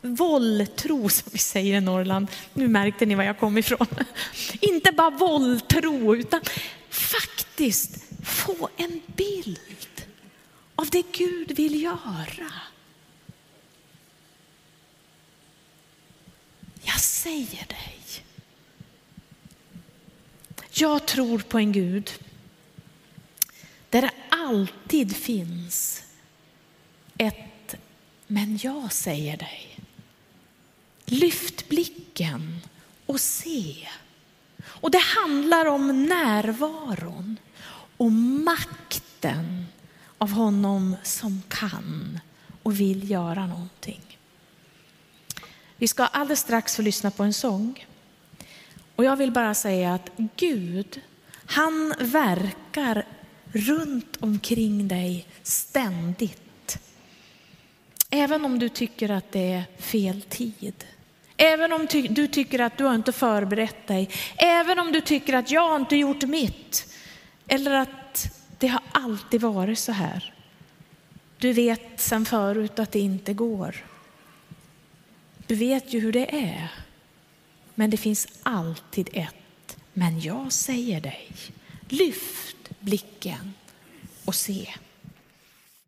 våldtro 0.00 1.08
som 1.08 1.28
vi 1.32 1.38
säger 1.38 1.76
i 1.76 1.80
Norrland. 1.80 2.28
Nu 2.52 2.68
märkte 2.68 3.06
ni 3.06 3.14
var 3.14 3.24
jag 3.24 3.38
kom 3.38 3.58
ifrån. 3.58 3.86
Inte 4.60 4.92
bara 4.92 5.10
våldtro 5.10 6.16
utan 6.16 6.40
faktiskt 6.90 8.04
få 8.24 8.68
en 8.76 9.00
bild 9.06 10.06
av 10.74 10.90
det 10.90 11.02
Gud 11.12 11.52
vill 11.56 11.82
göra. 11.82 12.52
Jag 16.82 17.00
säger 17.00 17.66
dig. 17.66 18.00
Jag 20.72 21.06
tror 21.06 21.38
på 21.38 21.58
en 21.58 21.72
Gud 21.72 22.10
där 23.94 24.02
det 24.02 24.12
alltid 24.28 25.16
finns 25.16 26.04
ett 27.18 27.74
men 28.26 28.58
jag 28.62 28.92
säger 28.92 29.36
dig. 29.36 29.78
Lyft 31.04 31.68
blicken 31.68 32.60
och 33.06 33.20
se. 33.20 33.88
Och 34.64 34.90
det 34.90 35.02
handlar 35.02 35.66
om 35.66 36.06
närvaron 36.06 37.36
och 37.96 38.12
makten 38.12 39.66
av 40.18 40.30
honom 40.30 40.96
som 41.02 41.42
kan 41.48 42.20
och 42.62 42.80
vill 42.80 43.10
göra 43.10 43.46
någonting. 43.46 44.18
Vi 45.76 45.88
ska 45.88 46.06
alldeles 46.06 46.40
strax 46.40 46.76
få 46.76 46.82
lyssna 46.82 47.10
på 47.10 47.22
en 47.22 47.34
sång. 47.34 47.86
Och 48.96 49.04
jag 49.04 49.16
vill 49.16 49.32
bara 49.32 49.54
säga 49.54 49.94
att 49.94 50.10
Gud, 50.36 51.00
han 51.46 51.94
verkar 51.98 53.06
runt 53.54 54.16
omkring 54.20 54.88
dig 54.88 55.26
ständigt. 55.42 56.78
Även 58.10 58.44
om 58.44 58.58
du 58.58 58.68
tycker 58.68 59.10
att 59.10 59.32
det 59.32 59.52
är 59.52 59.64
fel 59.78 60.22
tid. 60.22 60.84
Även 61.36 61.72
om 61.72 61.86
du 62.10 62.26
tycker 62.28 62.58
att 62.58 62.78
du 62.78 62.94
inte 62.94 63.12
förberett 63.12 63.86
dig. 63.86 64.10
Även 64.36 64.78
om 64.78 64.92
du 64.92 65.00
tycker 65.00 65.34
att 65.34 65.50
jag 65.50 65.80
inte 65.80 65.96
gjort 65.96 66.22
mitt. 66.22 66.94
Eller 67.48 67.70
att 67.70 68.40
det 68.58 68.66
har 68.66 68.82
alltid 68.92 69.40
varit 69.40 69.78
så 69.78 69.92
här. 69.92 70.34
Du 71.38 71.52
vet 71.52 72.00
sedan 72.00 72.24
förut 72.24 72.78
att 72.78 72.92
det 72.92 73.00
inte 73.00 73.34
går. 73.34 73.84
Du 75.46 75.54
vet 75.54 75.92
ju 75.92 76.00
hur 76.00 76.12
det 76.12 76.34
är. 76.34 76.72
Men 77.74 77.90
det 77.90 77.96
finns 77.96 78.28
alltid 78.42 79.08
ett, 79.12 79.76
men 79.92 80.20
jag 80.20 80.52
säger 80.52 81.00
dig, 81.00 81.32
lyft 81.88 82.53
blicken 82.84 83.52
och 84.24 84.34
se. 84.34 84.68